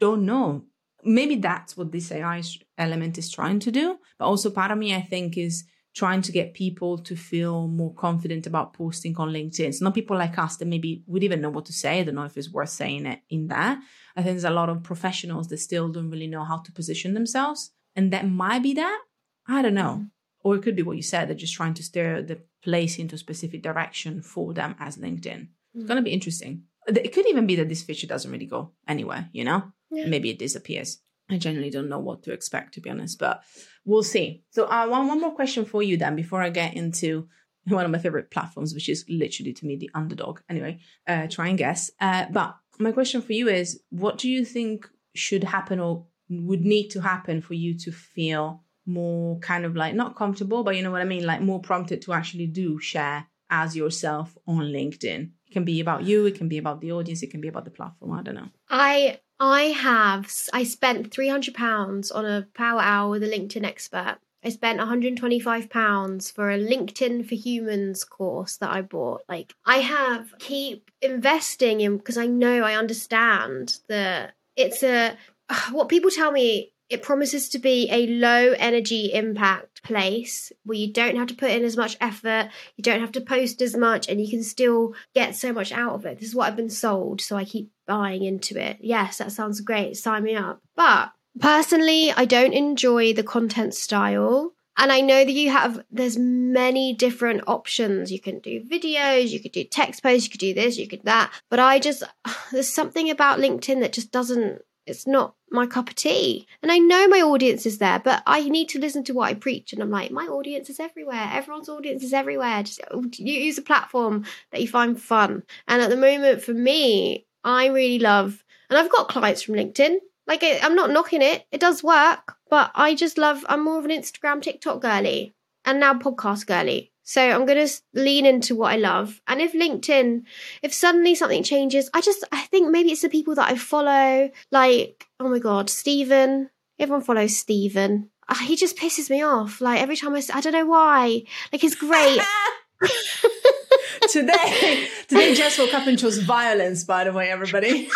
don't 0.00 0.24
know. 0.24 0.64
Maybe 1.04 1.36
that's 1.36 1.76
what 1.76 1.90
this 1.90 2.12
AI 2.12 2.42
element 2.78 3.18
is 3.18 3.30
trying 3.30 3.58
to 3.60 3.72
do, 3.72 3.98
but 4.18 4.26
also 4.26 4.50
part 4.50 4.70
of 4.70 4.78
me, 4.78 4.94
I 4.94 5.02
think, 5.02 5.36
is 5.36 5.64
trying 5.94 6.22
to 6.22 6.32
get 6.32 6.54
people 6.54 6.96
to 6.96 7.14
feel 7.14 7.68
more 7.68 7.92
confident 7.94 8.46
about 8.46 8.72
posting 8.72 9.14
on 9.16 9.30
LinkedIn. 9.30 9.74
So 9.74 9.84
not 9.84 9.94
people 9.94 10.16
like 10.16 10.38
us 10.38 10.56
that 10.56 10.66
maybe 10.66 11.02
would 11.06 11.22
even 11.22 11.40
know 11.40 11.50
what 11.50 11.66
to 11.66 11.72
say. 11.72 12.00
I 12.00 12.04
don't 12.04 12.14
know 12.14 12.24
if 12.24 12.36
it's 12.36 12.50
worth 12.50 12.70
saying 12.70 13.04
it 13.04 13.20
in 13.28 13.48
that. 13.48 13.78
I 14.16 14.22
think 14.22 14.34
there's 14.34 14.44
a 14.44 14.50
lot 14.50 14.70
of 14.70 14.82
professionals 14.82 15.48
that 15.48 15.58
still 15.58 15.88
don't 15.88 16.10
really 16.10 16.28
know 16.28 16.44
how 16.44 16.58
to 16.58 16.72
position 16.72 17.12
themselves. 17.12 17.72
And 17.94 18.10
that 18.12 18.26
might 18.26 18.62
be 18.62 18.72
that. 18.74 19.02
I 19.46 19.60
don't 19.60 19.74
know. 19.74 20.06
Or 20.40 20.56
it 20.56 20.62
could 20.62 20.76
be 20.76 20.82
what 20.82 20.96
you 20.96 21.02
said, 21.02 21.28
they're 21.28 21.36
just 21.36 21.54
trying 21.54 21.74
to 21.74 21.82
steer 21.82 22.22
the 22.22 22.40
place 22.62 22.98
into 22.98 23.16
a 23.16 23.18
specific 23.18 23.62
direction 23.62 24.22
for 24.22 24.54
them 24.54 24.74
as 24.78 24.96
LinkedIn. 24.96 25.48
It's 25.74 25.84
mm. 25.84 25.86
going 25.86 25.96
to 25.96 26.02
be 26.02 26.12
interesting. 26.12 26.64
It 26.86 27.12
could 27.12 27.28
even 27.28 27.46
be 27.46 27.56
that 27.56 27.68
this 27.68 27.82
feature 27.82 28.06
doesn't 28.06 28.30
really 28.30 28.46
go 28.46 28.72
anywhere, 28.88 29.28
you 29.32 29.44
know? 29.44 29.72
Yeah. 29.90 30.06
Maybe 30.06 30.30
it 30.30 30.38
disappears. 30.38 30.98
I 31.30 31.38
generally 31.38 31.70
don't 31.70 31.88
know 31.88 31.98
what 31.98 32.22
to 32.24 32.32
expect, 32.32 32.74
to 32.74 32.80
be 32.80 32.90
honest, 32.90 33.18
but 33.18 33.42
we'll 33.84 34.02
see. 34.02 34.42
So, 34.50 34.64
uh, 34.64 34.86
one, 34.86 35.06
one 35.06 35.20
more 35.20 35.34
question 35.34 35.64
for 35.64 35.82
you 35.82 35.96
then 35.96 36.16
before 36.16 36.42
I 36.42 36.50
get 36.50 36.74
into 36.74 37.28
one 37.68 37.84
of 37.84 37.90
my 37.90 37.98
favorite 37.98 38.30
platforms, 38.30 38.74
which 38.74 38.88
is 38.88 39.04
literally 39.08 39.52
to 39.52 39.66
me 39.66 39.76
the 39.76 39.90
underdog. 39.94 40.40
Anyway, 40.48 40.80
uh, 41.06 41.26
try 41.28 41.48
and 41.48 41.58
guess. 41.58 41.90
Uh, 42.00 42.26
but 42.30 42.56
my 42.78 42.92
question 42.92 43.22
for 43.22 43.32
you 43.32 43.48
is 43.48 43.80
what 43.90 44.18
do 44.18 44.28
you 44.28 44.44
think 44.44 44.88
should 45.14 45.44
happen 45.44 45.78
or 45.78 46.06
would 46.28 46.64
need 46.64 46.88
to 46.88 47.00
happen 47.00 47.40
for 47.40 47.54
you 47.54 47.78
to 47.78 47.92
feel 47.92 48.62
more 48.86 49.38
kind 49.38 49.64
of 49.64 49.76
like 49.76 49.94
not 49.94 50.16
comfortable, 50.16 50.64
but 50.64 50.76
you 50.76 50.82
know 50.82 50.90
what 50.90 51.02
I 51.02 51.06
mean? 51.06 51.24
Like 51.24 51.40
more 51.40 51.60
prompted 51.60 52.02
to 52.02 52.12
actually 52.12 52.46
do 52.46 52.80
share 52.80 53.26
as 53.52 53.76
yourself 53.76 54.36
on 54.48 54.64
LinkedIn. 54.64 55.30
It 55.46 55.52
can 55.52 55.64
be 55.64 55.80
about 55.80 56.02
you, 56.02 56.26
it 56.26 56.34
can 56.34 56.48
be 56.48 56.58
about 56.58 56.80
the 56.80 56.90
audience, 56.90 57.22
it 57.22 57.30
can 57.30 57.42
be 57.42 57.48
about 57.48 57.66
the 57.66 57.70
platform. 57.70 58.12
I 58.12 58.22
don't 58.22 58.34
know. 58.34 58.48
I 58.68 59.20
I 59.38 59.62
have 59.64 60.32
I 60.52 60.64
spent 60.64 61.12
three 61.12 61.28
hundred 61.28 61.54
pounds 61.54 62.10
on 62.10 62.24
a 62.24 62.48
power 62.54 62.80
hour 62.80 63.10
with 63.10 63.22
a 63.22 63.28
LinkedIn 63.28 63.64
expert. 63.64 64.18
I 64.44 64.48
spent 64.48 64.78
125 64.78 65.70
pounds 65.70 66.28
for 66.28 66.50
a 66.50 66.58
LinkedIn 66.58 67.28
for 67.28 67.36
Humans 67.36 68.02
course 68.02 68.56
that 68.56 68.72
I 68.72 68.82
bought. 68.82 69.22
Like 69.28 69.52
I 69.64 69.76
have 69.76 70.36
keep 70.40 70.90
investing 71.00 71.80
in 71.80 71.98
because 71.98 72.18
I 72.18 72.26
know 72.26 72.64
I 72.64 72.74
understand 72.74 73.78
that 73.88 74.34
it's 74.56 74.82
a 74.82 75.16
what 75.70 75.88
people 75.88 76.10
tell 76.10 76.32
me 76.32 76.71
it 76.92 77.02
promises 77.02 77.48
to 77.50 77.58
be 77.58 77.88
a 77.90 78.06
low 78.06 78.54
energy 78.58 79.12
impact 79.12 79.82
place 79.82 80.52
where 80.64 80.78
you 80.78 80.92
don't 80.92 81.16
have 81.16 81.28
to 81.28 81.34
put 81.34 81.50
in 81.50 81.64
as 81.64 81.76
much 81.76 81.96
effort, 82.00 82.50
you 82.76 82.82
don't 82.82 83.00
have 83.00 83.12
to 83.12 83.20
post 83.20 83.62
as 83.62 83.76
much, 83.76 84.08
and 84.08 84.20
you 84.20 84.28
can 84.28 84.42
still 84.42 84.94
get 85.14 85.34
so 85.34 85.52
much 85.52 85.72
out 85.72 85.94
of 85.94 86.06
it. 86.06 86.18
This 86.18 86.28
is 86.28 86.34
what 86.34 86.48
I've 86.48 86.56
been 86.56 86.70
sold, 86.70 87.20
so 87.20 87.36
I 87.36 87.44
keep 87.44 87.70
buying 87.86 88.24
into 88.24 88.60
it. 88.60 88.78
Yes, 88.80 89.18
that 89.18 89.32
sounds 89.32 89.60
great. 89.60 89.96
Sign 89.96 90.22
me 90.22 90.36
up. 90.36 90.60
But 90.76 91.12
personally, 91.40 92.12
I 92.12 92.24
don't 92.24 92.52
enjoy 92.52 93.12
the 93.12 93.22
content 93.22 93.74
style. 93.74 94.52
And 94.78 94.90
I 94.90 95.02
know 95.02 95.22
that 95.22 95.32
you 95.32 95.50
have, 95.50 95.84
there's 95.90 96.16
many 96.16 96.94
different 96.94 97.42
options. 97.46 98.10
You 98.10 98.20
can 98.20 98.38
do 98.38 98.62
videos, 98.64 99.28
you 99.28 99.38
could 99.38 99.52
do 99.52 99.64
text 99.64 100.02
posts, 100.02 100.24
you 100.24 100.30
could 100.30 100.40
do 100.40 100.54
this, 100.54 100.78
you 100.78 100.88
could 100.88 101.02
that. 101.04 101.30
But 101.50 101.58
I 101.58 101.78
just, 101.78 102.02
there's 102.52 102.72
something 102.72 103.10
about 103.10 103.38
LinkedIn 103.38 103.80
that 103.80 103.92
just 103.92 104.10
doesn't 104.10 104.62
it's 104.86 105.06
not 105.06 105.34
my 105.52 105.66
cup 105.66 105.88
of 105.88 105.94
tea. 105.94 106.46
And 106.62 106.72
I 106.72 106.78
know 106.78 107.08
my 107.08 107.20
audience 107.20 107.66
is 107.66 107.78
there, 107.78 107.98
but 107.98 108.22
I 108.26 108.48
need 108.48 108.68
to 108.70 108.78
listen 108.78 109.04
to 109.04 109.14
what 109.14 109.28
I 109.28 109.34
preach. 109.34 109.72
And 109.72 109.82
I'm 109.82 109.90
like, 109.90 110.10
my 110.10 110.26
audience 110.26 110.70
is 110.70 110.80
everywhere. 110.80 111.30
Everyone's 111.32 111.68
audience 111.68 112.02
is 112.02 112.12
everywhere. 112.12 112.62
Just 112.62 112.80
oh, 112.90 113.04
use 113.16 113.58
a 113.58 113.62
platform 113.62 114.24
that 114.50 114.60
you 114.60 114.68
find 114.68 115.00
fun. 115.00 115.42
And 115.68 115.82
at 115.82 115.90
the 115.90 115.96
moment, 115.96 116.42
for 116.42 116.54
me, 116.54 117.26
I 117.44 117.66
really 117.66 117.98
love, 117.98 118.44
and 118.70 118.78
I've 118.78 118.92
got 118.92 119.08
clients 119.08 119.42
from 119.42 119.54
LinkedIn. 119.56 119.96
Like, 120.28 120.44
I'm 120.44 120.76
not 120.76 120.92
knocking 120.92 121.20
it, 121.20 121.46
it 121.50 121.60
does 121.60 121.82
work, 121.82 122.36
but 122.48 122.70
I 122.76 122.94
just 122.94 123.18
love, 123.18 123.44
I'm 123.48 123.64
more 123.64 123.80
of 123.80 123.84
an 123.84 123.90
Instagram, 123.90 124.40
TikTok 124.40 124.80
girly, 124.80 125.34
and 125.64 125.80
now 125.80 125.94
podcast 125.94 126.46
girly. 126.46 126.91
So 127.12 127.20
I'm 127.20 127.44
going 127.44 127.66
to 127.66 127.82
lean 127.92 128.24
into 128.24 128.56
what 128.56 128.72
I 128.72 128.76
love. 128.76 129.20
And 129.28 129.42
if 129.42 129.52
LinkedIn, 129.52 130.22
if 130.62 130.72
suddenly 130.72 131.14
something 131.14 131.42
changes, 131.42 131.90
I 131.92 132.00
just, 132.00 132.24
I 132.32 132.40
think 132.44 132.70
maybe 132.70 132.90
it's 132.90 133.02
the 133.02 133.10
people 133.10 133.34
that 133.34 133.50
I 133.50 133.56
follow. 133.56 134.30
Like, 134.50 135.06
oh 135.20 135.28
my 135.28 135.38
God, 135.38 135.68
Stephen. 135.68 136.48
Everyone 136.78 137.04
follows 137.04 137.36
Stephen. 137.36 138.08
Uh, 138.30 138.36
he 138.36 138.56
just 138.56 138.78
pisses 138.78 139.10
me 139.10 139.22
off. 139.22 139.60
Like 139.60 139.82
every 139.82 139.94
time 139.94 140.14
I, 140.14 140.22
I 140.32 140.40
don't 140.40 140.54
know 140.54 140.64
why. 140.64 141.24
Like 141.52 141.60
he's 141.60 141.74
great. 141.74 142.18
today, 144.08 144.88
today 145.06 145.34
Jess 145.34 145.58
woke 145.58 145.74
up 145.74 145.86
and 145.86 145.98
chose 145.98 146.16
violence, 146.16 146.82
by 146.82 147.04
the 147.04 147.12
way, 147.12 147.30
everybody. 147.30 147.90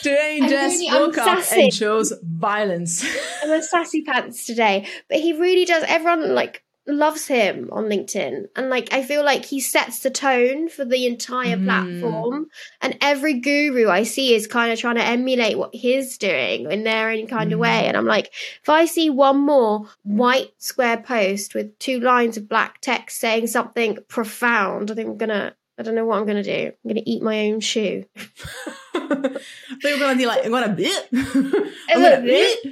today 0.00 0.40
Jess 0.40 0.78
really, 0.78 0.98
woke 0.98 1.18
up 1.18 1.44
and 1.52 1.70
chose 1.70 2.14
violence. 2.22 3.04
I'm 3.42 3.50
a 3.50 3.62
sassy 3.62 4.00
pants 4.00 4.46
today. 4.46 4.88
But 5.10 5.18
he 5.18 5.34
really 5.34 5.66
does, 5.66 5.84
everyone 5.86 6.34
like, 6.34 6.64
loves 6.86 7.26
him 7.26 7.68
on 7.72 7.84
LinkedIn. 7.84 8.46
And 8.56 8.68
like 8.68 8.92
I 8.92 9.02
feel 9.02 9.24
like 9.24 9.44
he 9.44 9.60
sets 9.60 10.00
the 10.00 10.10
tone 10.10 10.68
for 10.68 10.84
the 10.84 11.06
entire 11.06 11.56
mm. 11.56 11.64
platform. 11.64 12.48
And 12.80 12.96
every 13.00 13.40
guru 13.40 13.88
I 13.88 14.02
see 14.02 14.34
is 14.34 14.46
kind 14.46 14.72
of 14.72 14.78
trying 14.78 14.96
to 14.96 15.04
emulate 15.04 15.58
what 15.58 15.74
he's 15.74 16.18
doing 16.18 16.70
in 16.70 16.84
their 16.84 17.10
own 17.10 17.26
kind 17.26 17.50
mm. 17.50 17.54
of 17.54 17.60
way. 17.60 17.68
Mm-hmm. 17.68 17.88
And 17.88 17.96
I'm 17.96 18.06
like, 18.06 18.32
if 18.62 18.68
I 18.68 18.86
see 18.86 19.10
one 19.10 19.38
more 19.38 19.88
white 20.02 20.52
square 20.58 20.98
post 20.98 21.54
with 21.54 21.78
two 21.78 22.00
lines 22.00 22.36
of 22.36 22.48
black 22.48 22.80
text 22.80 23.20
saying 23.20 23.46
something 23.46 23.98
profound, 24.08 24.90
I 24.90 24.94
think 24.94 25.08
I'm 25.08 25.16
gonna 25.16 25.54
I 25.78 25.82
don't 25.82 25.94
know 25.94 26.04
what 26.04 26.18
I'm 26.18 26.26
gonna 26.26 26.42
do. 26.42 26.72
I'm 26.84 26.88
gonna 26.88 27.02
eat 27.06 27.22
my 27.22 27.46
own 27.46 27.60
shoe. 27.60 28.04
They're 28.94 29.98
gonna 29.98 30.16
be 30.16 30.26
like, 30.26 30.44
I'm 30.44 30.50
gonna 30.50 30.74
bit. 30.74 31.08
I'm 31.12 32.02
gonna 32.02 32.22
bit. 32.22 32.64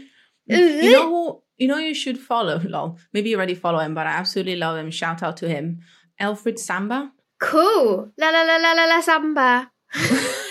You 0.46 0.92
know 0.92 1.42
you 1.60 1.68
know 1.68 1.78
you 1.78 1.94
should 1.94 2.18
follow 2.18 2.58
lol 2.64 2.98
maybe 3.12 3.30
you 3.30 3.36
already 3.36 3.54
follow 3.54 3.78
him 3.78 3.94
but 3.94 4.06
i 4.06 4.10
absolutely 4.10 4.56
love 4.56 4.76
him. 4.76 4.90
Shout 4.90 5.22
out 5.22 5.36
to 5.38 5.48
him. 5.48 5.80
Alfred 6.18 6.58
samba? 6.58 7.12
Cool. 7.38 8.12
La 8.18 8.30
la 8.30 8.42
la 8.42 8.56
la 8.56 8.72
la 8.72 8.84
la 8.86 9.00
samba. 9.00 9.70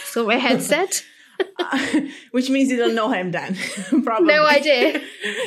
So 0.10 0.26
my 0.26 0.38
headset? 0.38 1.06
Which 2.32 2.50
means 2.50 2.72
you 2.72 2.78
don't 2.78 2.96
know 2.96 3.12
him 3.12 3.30
then 3.30 3.56
probably. 4.04 4.34
No 4.34 4.46
idea. 4.46 4.98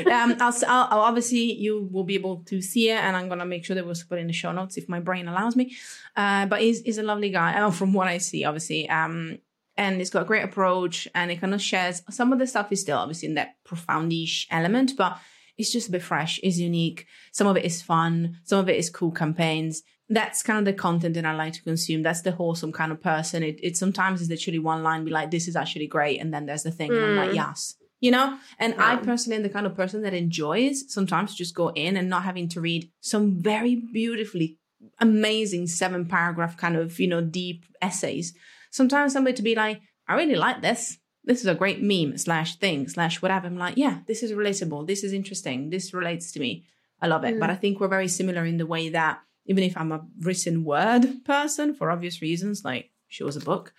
Um 0.07 0.37
I'll, 0.41 0.55
I'll, 0.69 0.89
I'll, 0.93 1.01
obviously 1.01 1.53
you 1.65 1.89
will 1.91 2.05
be 2.05 2.15
able 2.15 2.45
to 2.45 2.63
see 2.63 2.91
it 2.91 3.01
and 3.05 3.17
i'm 3.17 3.29
gonna 3.29 3.45
make 3.45 3.65
sure 3.65 3.75
that 3.75 3.85
we'll 3.85 3.97
put 4.09 4.21
in 4.21 4.29
the 4.29 4.33
show 4.33 4.53
notes 4.53 4.77
if 4.77 4.89
my 4.89 5.01
brain 5.01 5.27
allows 5.27 5.57
me. 5.57 5.77
Uh 6.17 6.47
but 6.47 6.61
he's, 6.61 6.81
he's 6.83 6.99
a 6.99 7.03
lovely 7.03 7.31
guy 7.31 7.61
uh, 7.61 7.73
from 7.73 7.93
what 7.93 8.07
i 8.07 8.19
see 8.19 8.45
obviously. 8.45 8.89
Um 8.89 9.39
and 9.77 10.01
it's 10.01 10.11
got 10.11 10.23
a 10.23 10.27
great 10.27 10.45
approach 10.45 11.09
and 11.15 11.31
it 11.33 11.41
kind 11.41 11.55
of 11.55 11.61
shares 11.61 12.03
some 12.11 12.33
of 12.33 12.39
the 12.39 12.47
stuff 12.47 12.71
is 12.71 12.81
still 12.81 12.99
obviously 12.99 13.29
in 13.29 13.35
that 13.35 13.57
profoundish 13.65 14.47
element 14.51 14.93
but 14.97 15.19
it's 15.59 15.73
just 15.73 15.89
a 15.89 15.93
bit 15.93 16.03
fresh, 16.03 16.41
it's 16.43 16.59
unique. 16.59 17.07
Some 17.33 17.47
of 17.47 17.57
it 17.57 17.65
is 17.65 17.83
fun, 17.83 18.39
some 18.45 18.59
of 18.59 18.69
it 18.69 18.77
is 18.77 18.91
cool 18.91 19.11
campaigns. 19.11 19.83
That's 20.09 20.43
kind 20.43 20.59
of 20.59 20.65
the 20.65 20.73
content 20.79 21.15
that 21.15 21.25
I 21.25 21.35
like 21.35 21.55
to 21.55 21.63
consume. 21.63 22.03
That's 22.03 22.23
the 22.23 22.33
wholesome 22.33 22.73
kind 22.73 22.93
of 22.93 23.01
person. 23.01 23.43
It, 23.43 23.59
it 23.63 23.77
sometimes 23.77 24.21
is 24.21 24.29
literally 24.29 24.59
one 24.59 24.83
line, 24.83 25.05
be 25.05 25.11
like, 25.11 25.31
this 25.31 25.49
is 25.49 25.57
actually 25.57 25.87
great. 25.87 26.21
And 26.21 26.35
then 26.35 26.45
there's 26.45 26.65
the 26.65 26.71
thing, 26.71 26.91
mm. 26.91 26.97
and 26.97 27.05
I'm 27.05 27.17
like, 27.17 27.31
hmm. 27.31 27.37
yes. 27.37 27.77
You 28.01 28.11
know? 28.11 28.37
And 28.59 28.75
yeah. 28.77 28.93
I 28.93 28.97
personally 28.97 29.37
am 29.37 29.43
the 29.43 29.49
kind 29.49 29.65
of 29.65 29.77
person 29.77 30.03
that 30.03 30.13
enjoys 30.13 30.93
sometimes 30.93 31.35
just 31.35 31.55
go 31.55 31.69
in 31.69 31.97
and 31.97 32.11
not 32.11 32.25
having 32.25 32.49
to 32.51 32.61
read 32.61 32.91
some 33.01 33.41
very 33.41 33.77
beautifully 33.77 34.59
amazing 35.01 35.69
seven 35.69 36.07
paragraph 36.07 36.57
kind 36.57 36.77
of, 36.77 36.99
you 36.99 37.07
know, 37.07 37.21
deep 37.21 37.65
essays. 37.81 38.35
Sometimes 38.71 39.13
somebody 39.13 39.37
to 39.37 39.43
be 39.43 39.55
like, 39.55 39.81
I 40.09 40.17
really 40.17 40.35
like 40.35 40.63
this 40.63 40.99
this 41.25 41.41
is 41.41 41.47
a 41.47 41.55
great 41.55 41.83
meme 41.83 42.19
slash 42.19 42.57
thing 42.57 42.89
slash 42.89 43.23
whatever. 43.23 43.47
I'm 43.47 43.57
like, 43.57 43.77
yeah, 43.77 44.01
this 44.07 44.23
is 44.23 44.33
relatable. 44.33 44.87
This 44.87 45.05
is 45.05 45.13
interesting. 45.13 45.71
This 45.71 45.95
relates 45.95 46.33
to 46.33 46.41
me. 46.41 46.65
I 47.01 47.07
love 47.07 47.25
it. 47.25 47.37
Mm. 47.37 47.41
But 47.41 47.51
I 47.51 47.57
think 47.57 47.81
we're 47.81 47.89
very 47.89 48.09
similar 48.09 48.45
in 48.45 48.59
the 48.59 48.67
way 48.67 48.89
that 48.91 49.21
even 49.47 49.65
if 49.65 49.77
I'm 49.77 49.93
a 49.93 50.05
written 50.21 50.65
word 50.65 51.25
person 51.25 51.75
for 51.75 51.91
obvious 51.91 52.23
reasons, 52.23 52.65
like 52.65 52.91
she 53.09 53.25
was 53.25 53.37
a 53.37 53.41
book, 53.41 53.73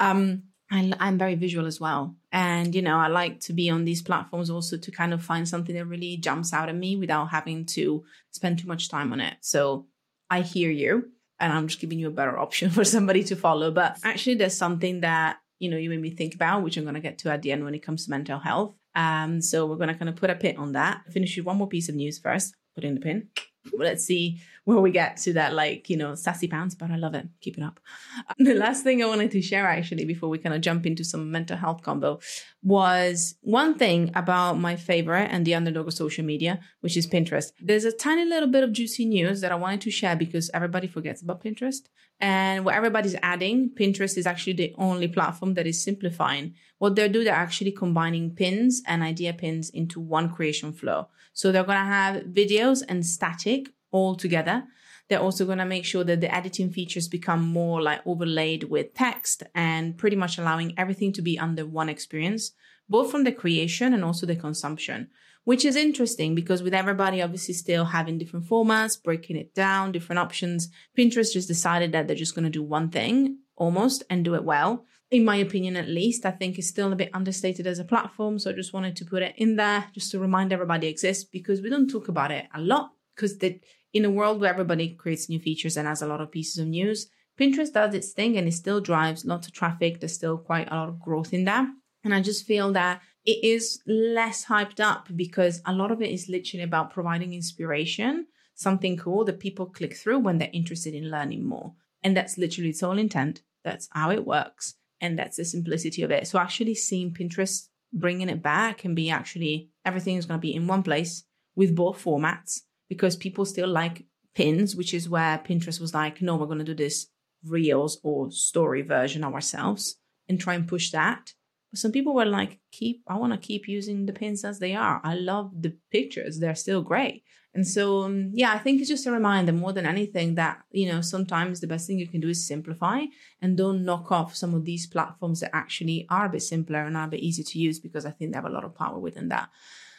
um, 0.00 0.44
I, 0.70 0.92
I'm 1.00 1.18
very 1.18 1.34
visual 1.34 1.66
as 1.66 1.80
well. 1.80 2.16
And, 2.30 2.74
you 2.74 2.82
know, 2.82 2.98
I 2.98 3.08
like 3.08 3.40
to 3.40 3.52
be 3.52 3.70
on 3.70 3.84
these 3.84 4.02
platforms 4.02 4.50
also 4.50 4.76
to 4.76 4.90
kind 4.90 5.14
of 5.14 5.22
find 5.22 5.48
something 5.48 5.74
that 5.74 5.86
really 5.86 6.16
jumps 6.18 6.52
out 6.52 6.68
at 6.68 6.74
me 6.74 6.96
without 6.96 7.26
having 7.26 7.64
to 7.66 8.04
spend 8.30 8.58
too 8.58 8.68
much 8.68 8.88
time 8.88 9.12
on 9.12 9.20
it. 9.20 9.36
So 9.40 9.86
I 10.30 10.42
hear 10.42 10.70
you 10.70 11.10
and 11.40 11.52
I'm 11.52 11.68
just 11.68 11.80
giving 11.80 11.98
you 11.98 12.08
a 12.08 12.12
better 12.12 12.38
option 12.44 12.70
for 12.70 12.84
somebody 12.84 13.24
to 13.24 13.36
follow. 13.36 13.70
But 13.70 13.98
actually, 14.04 14.34
there's 14.34 14.56
something 14.56 15.00
that 15.00 15.38
you 15.58 15.70
know, 15.70 15.76
you 15.76 15.90
made 15.90 16.00
me 16.00 16.10
think 16.10 16.34
about, 16.34 16.62
which 16.62 16.76
I'm 16.76 16.84
going 16.84 16.94
to 16.94 17.00
get 17.00 17.18
to 17.18 17.30
at 17.30 17.42
the 17.42 17.52
end 17.52 17.64
when 17.64 17.74
it 17.74 17.82
comes 17.82 18.04
to 18.04 18.10
mental 18.10 18.38
health. 18.38 18.74
Um, 18.94 19.40
so 19.40 19.66
we're 19.66 19.76
going 19.76 19.88
to 19.88 19.94
kind 19.94 20.08
of 20.08 20.16
put 20.16 20.30
a 20.30 20.34
pin 20.34 20.56
on 20.56 20.72
that. 20.72 21.02
Finish 21.10 21.36
with 21.36 21.46
one 21.46 21.56
more 21.56 21.68
piece 21.68 21.88
of 21.88 21.94
news 21.94 22.18
first. 22.18 22.54
Put 22.74 22.84
in 22.84 22.94
the 22.94 23.00
pin. 23.00 23.28
Let's 23.76 24.04
see 24.04 24.40
where 24.64 24.78
we 24.78 24.90
get 24.90 25.16
to 25.16 25.32
that, 25.32 25.54
like, 25.54 25.88
you 25.88 25.96
know, 25.96 26.14
sassy 26.14 26.46
pants, 26.46 26.74
but 26.74 26.90
I 26.90 26.96
love 26.96 27.14
it. 27.14 27.26
Keep 27.40 27.58
it 27.58 27.64
up. 27.64 27.80
The 28.38 28.54
last 28.54 28.82
thing 28.82 29.02
I 29.02 29.06
wanted 29.06 29.30
to 29.30 29.42
share, 29.42 29.66
actually, 29.66 30.04
before 30.04 30.28
we 30.28 30.38
kind 30.38 30.54
of 30.54 30.60
jump 30.60 30.84
into 30.84 31.04
some 31.04 31.30
mental 31.30 31.56
health 31.56 31.82
combo, 31.82 32.20
was 32.62 33.34
one 33.40 33.78
thing 33.78 34.10
about 34.14 34.58
my 34.58 34.76
favorite 34.76 35.28
and 35.30 35.46
the 35.46 35.54
underdog 35.54 35.86
of 35.88 35.94
social 35.94 36.24
media, 36.24 36.60
which 36.80 36.96
is 36.96 37.06
Pinterest. 37.06 37.50
There's 37.60 37.84
a 37.84 37.92
tiny 37.92 38.24
little 38.24 38.48
bit 38.48 38.64
of 38.64 38.72
juicy 38.72 39.06
news 39.06 39.40
that 39.40 39.52
I 39.52 39.54
wanted 39.54 39.80
to 39.82 39.90
share 39.90 40.16
because 40.16 40.50
everybody 40.52 40.86
forgets 40.86 41.22
about 41.22 41.42
Pinterest. 41.42 41.88
And 42.20 42.64
what 42.64 42.74
everybody's 42.74 43.16
adding, 43.22 43.70
Pinterest 43.70 44.18
is 44.18 44.26
actually 44.26 44.54
the 44.54 44.74
only 44.76 45.08
platform 45.08 45.54
that 45.54 45.66
is 45.66 45.82
simplifying. 45.82 46.54
What 46.78 46.96
they're 46.96 47.08
doing, 47.08 47.26
they're 47.26 47.34
actually 47.34 47.72
combining 47.72 48.34
pins 48.34 48.82
and 48.86 49.02
idea 49.02 49.32
pins 49.32 49.70
into 49.70 50.00
one 50.00 50.28
creation 50.34 50.72
flow. 50.72 51.08
So 51.32 51.52
they're 51.52 51.64
going 51.64 51.78
to 51.78 51.84
have 51.84 52.22
videos 52.24 52.82
and 52.88 53.06
static 53.06 53.57
all 53.90 54.14
together. 54.14 54.64
They're 55.08 55.20
also 55.20 55.46
going 55.46 55.58
to 55.58 55.64
make 55.64 55.84
sure 55.84 56.04
that 56.04 56.20
the 56.20 56.34
editing 56.34 56.70
features 56.70 57.08
become 57.08 57.40
more 57.42 57.80
like 57.80 58.06
overlaid 58.06 58.64
with 58.64 58.94
text 58.94 59.42
and 59.54 59.96
pretty 59.96 60.16
much 60.16 60.38
allowing 60.38 60.78
everything 60.78 61.12
to 61.14 61.22
be 61.22 61.38
under 61.38 61.66
one 61.66 61.88
experience, 61.88 62.52
both 62.88 63.10
from 63.10 63.24
the 63.24 63.32
creation 63.32 63.94
and 63.94 64.04
also 64.04 64.26
the 64.26 64.36
consumption, 64.36 65.08
which 65.44 65.64
is 65.64 65.76
interesting 65.76 66.34
because 66.34 66.62
with 66.62 66.74
everybody 66.74 67.22
obviously 67.22 67.54
still 67.54 67.86
having 67.86 68.18
different 68.18 68.46
formats, 68.46 69.02
breaking 69.02 69.36
it 69.36 69.54
down, 69.54 69.92
different 69.92 70.18
options, 70.18 70.68
Pinterest 70.96 71.32
just 71.32 71.48
decided 71.48 71.92
that 71.92 72.06
they're 72.06 72.16
just 72.16 72.34
going 72.34 72.44
to 72.44 72.50
do 72.50 72.62
one 72.62 72.90
thing 72.90 73.38
almost 73.56 74.04
and 74.10 74.24
do 74.24 74.34
it 74.34 74.44
well. 74.44 74.84
In 75.10 75.24
my 75.24 75.36
opinion, 75.36 75.74
at 75.76 75.88
least, 75.88 76.26
I 76.26 76.32
think 76.32 76.58
it's 76.58 76.68
still 76.68 76.92
a 76.92 76.96
bit 76.96 77.08
understated 77.14 77.66
as 77.66 77.78
a 77.78 77.84
platform. 77.84 78.38
So 78.38 78.50
I 78.50 78.52
just 78.52 78.74
wanted 78.74 78.94
to 78.96 79.06
put 79.06 79.22
it 79.22 79.34
in 79.38 79.56
there 79.56 79.86
just 79.94 80.10
to 80.10 80.18
remind 80.18 80.52
everybody 80.52 80.86
exists 80.86 81.24
because 81.24 81.62
we 81.62 81.70
don't 81.70 81.88
talk 81.88 82.08
about 82.08 82.30
it 82.30 82.44
a 82.54 82.60
lot 82.60 82.92
because 83.18 83.38
the 83.38 83.60
in 83.92 84.04
a 84.04 84.10
world 84.10 84.40
where 84.40 84.50
everybody 84.50 84.90
creates 84.94 85.28
new 85.28 85.40
features 85.40 85.76
and 85.76 85.88
has 85.88 86.02
a 86.02 86.06
lot 86.06 86.20
of 86.20 86.30
pieces 86.30 86.58
of 86.58 86.68
news, 86.68 87.08
Pinterest 87.38 87.72
does 87.72 87.94
its 87.94 88.12
thing 88.12 88.36
and 88.36 88.46
it 88.46 88.52
still 88.52 88.80
drives 88.80 89.24
lots 89.24 89.46
of 89.46 89.54
traffic. 89.54 89.98
There's 89.98 90.14
still 90.14 90.38
quite 90.38 90.70
a 90.70 90.74
lot 90.74 90.88
of 90.88 91.00
growth 91.00 91.32
in 91.32 91.44
there. 91.44 91.68
And 92.04 92.14
I 92.14 92.20
just 92.20 92.46
feel 92.46 92.72
that 92.72 93.00
it 93.24 93.42
is 93.42 93.82
less 93.86 94.44
hyped 94.46 94.78
up 94.78 95.08
because 95.16 95.62
a 95.66 95.72
lot 95.72 95.90
of 95.90 96.02
it 96.02 96.10
is 96.10 96.28
literally 96.28 96.62
about 96.62 96.92
providing 96.92 97.34
inspiration, 97.34 98.26
something 98.54 98.96
cool 98.96 99.24
that 99.24 99.40
people 99.40 99.66
click 99.66 99.96
through 99.96 100.18
when 100.18 100.38
they're 100.38 100.50
interested 100.52 100.94
in 100.94 101.10
learning 101.10 101.44
more. 101.44 101.72
And 102.02 102.16
that's 102.16 102.38
literally 102.38 102.70
its 102.70 102.82
whole 102.82 102.98
intent. 102.98 103.42
That's 103.64 103.88
how 103.90 104.10
it 104.10 104.26
works. 104.26 104.74
And 105.00 105.18
that's 105.18 105.38
the 105.38 105.44
simplicity 105.44 106.02
of 106.02 106.10
it. 106.10 106.26
So 106.28 106.38
actually 106.38 106.74
seeing 106.74 107.14
Pinterest 107.14 107.68
bringing 107.92 108.28
it 108.28 108.42
back 108.42 108.84
and 108.84 108.94
be 108.94 109.08
actually 109.10 109.70
everything 109.84 110.16
is 110.16 110.26
going 110.26 110.38
to 110.38 110.46
be 110.46 110.54
in 110.54 110.66
one 110.66 110.82
place 110.82 111.24
with 111.56 111.74
both 111.74 112.02
formats 112.04 112.62
because 112.88 113.16
people 113.16 113.44
still 113.44 113.68
like 113.68 114.04
pins, 114.34 114.76
which 114.76 114.94
is 114.94 115.08
where 115.08 115.38
Pinterest 115.38 115.80
was 115.80 115.94
like, 115.94 116.22
no, 116.22 116.36
we're 116.36 116.46
going 116.46 116.58
to 116.58 116.64
do 116.64 116.74
this 116.74 117.08
reels 117.44 117.98
or 118.02 118.30
story 118.30 118.82
version 118.82 119.24
ourselves 119.24 119.96
and 120.28 120.40
try 120.40 120.54
and 120.54 120.68
push 120.68 120.90
that. 120.90 121.34
But 121.70 121.78
some 121.78 121.92
people 121.92 122.14
were 122.14 122.24
like, 122.24 122.60
keep, 122.72 123.02
I 123.06 123.16
want 123.16 123.32
to 123.32 123.46
keep 123.46 123.68
using 123.68 124.06
the 124.06 124.12
pins 124.12 124.44
as 124.44 124.58
they 124.58 124.74
are. 124.74 125.00
I 125.04 125.14
love 125.14 125.50
the 125.60 125.76
pictures. 125.90 126.38
They're 126.38 126.54
still 126.54 126.82
great. 126.82 127.24
And 127.54 127.66
so, 127.66 128.02
um, 128.02 128.30
yeah, 128.32 128.52
I 128.52 128.58
think 128.58 128.80
it's 128.80 128.88
just 128.88 129.06
a 129.06 129.10
reminder 129.10 129.52
more 129.52 129.72
than 129.72 129.86
anything 129.86 130.34
that, 130.36 130.60
you 130.70 130.90
know, 130.90 131.00
sometimes 131.00 131.60
the 131.60 131.66
best 131.66 131.86
thing 131.86 131.98
you 131.98 132.06
can 132.06 132.20
do 132.20 132.28
is 132.28 132.46
simplify 132.46 133.04
and 133.42 133.56
don't 133.56 133.84
knock 133.84 134.12
off 134.12 134.36
some 134.36 134.54
of 134.54 134.64
these 134.64 134.86
platforms 134.86 135.40
that 135.40 135.54
actually 135.54 136.06
are 136.08 136.26
a 136.26 136.28
bit 136.28 136.42
simpler 136.42 136.84
and 136.84 136.96
are 136.96 137.06
a 137.06 137.10
bit 137.10 137.20
easier 137.20 137.44
to 137.44 137.58
use 137.58 137.80
because 137.80 138.06
I 138.06 138.10
think 138.10 138.32
they 138.32 138.36
have 138.36 138.44
a 138.44 138.50
lot 138.50 138.64
of 138.64 138.74
power 138.74 138.98
within 138.98 139.28
that 139.28 139.48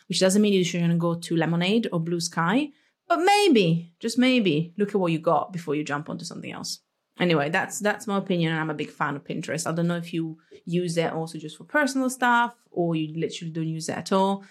which 0.10 0.20
doesn't 0.20 0.42
mean 0.42 0.54
you 0.54 0.64
shouldn't 0.64 1.00
go 1.00 1.16
to 1.16 1.36
Lemon8 1.36 1.88
or 1.94 2.00
Blue 2.00 2.20
Sky, 2.20 2.70
but 3.08 3.18
maybe, 3.18 3.94
just 4.00 4.18
maybe, 4.18 4.74
look 4.78 4.90
at 4.90 4.96
what 4.96 5.12
you 5.12 5.20
got 5.20 5.54
before 5.54 5.76
you 5.76 5.84
jump 5.84 6.10
onto 6.10 6.26
something 6.26 6.52
else. 6.52 6.80
Anyway, 7.20 7.50
that's 7.50 7.80
that's 7.80 8.08
my 8.08 8.18
opinion, 8.18 8.52
and 8.52 8.62
I'm 8.62 8.70
a 8.70 8.76
big 8.76 8.90
fan 8.90 9.16
of 9.16 9.24
Pinterest. 9.24 9.68
I 9.68 9.74
don't 9.74 9.88
know 9.88 9.98
if 9.98 10.14
you 10.14 10.38
use 10.66 10.98
it 10.98 11.12
also 11.12 11.38
just 11.38 11.58
for 11.58 11.66
personal 11.66 12.10
stuff 12.10 12.56
or 12.72 12.96
you 12.96 13.20
literally 13.20 13.52
don't 13.52 13.68
use 13.68 13.90
it 13.90 13.98
at 13.98 14.12
all. 14.12 14.44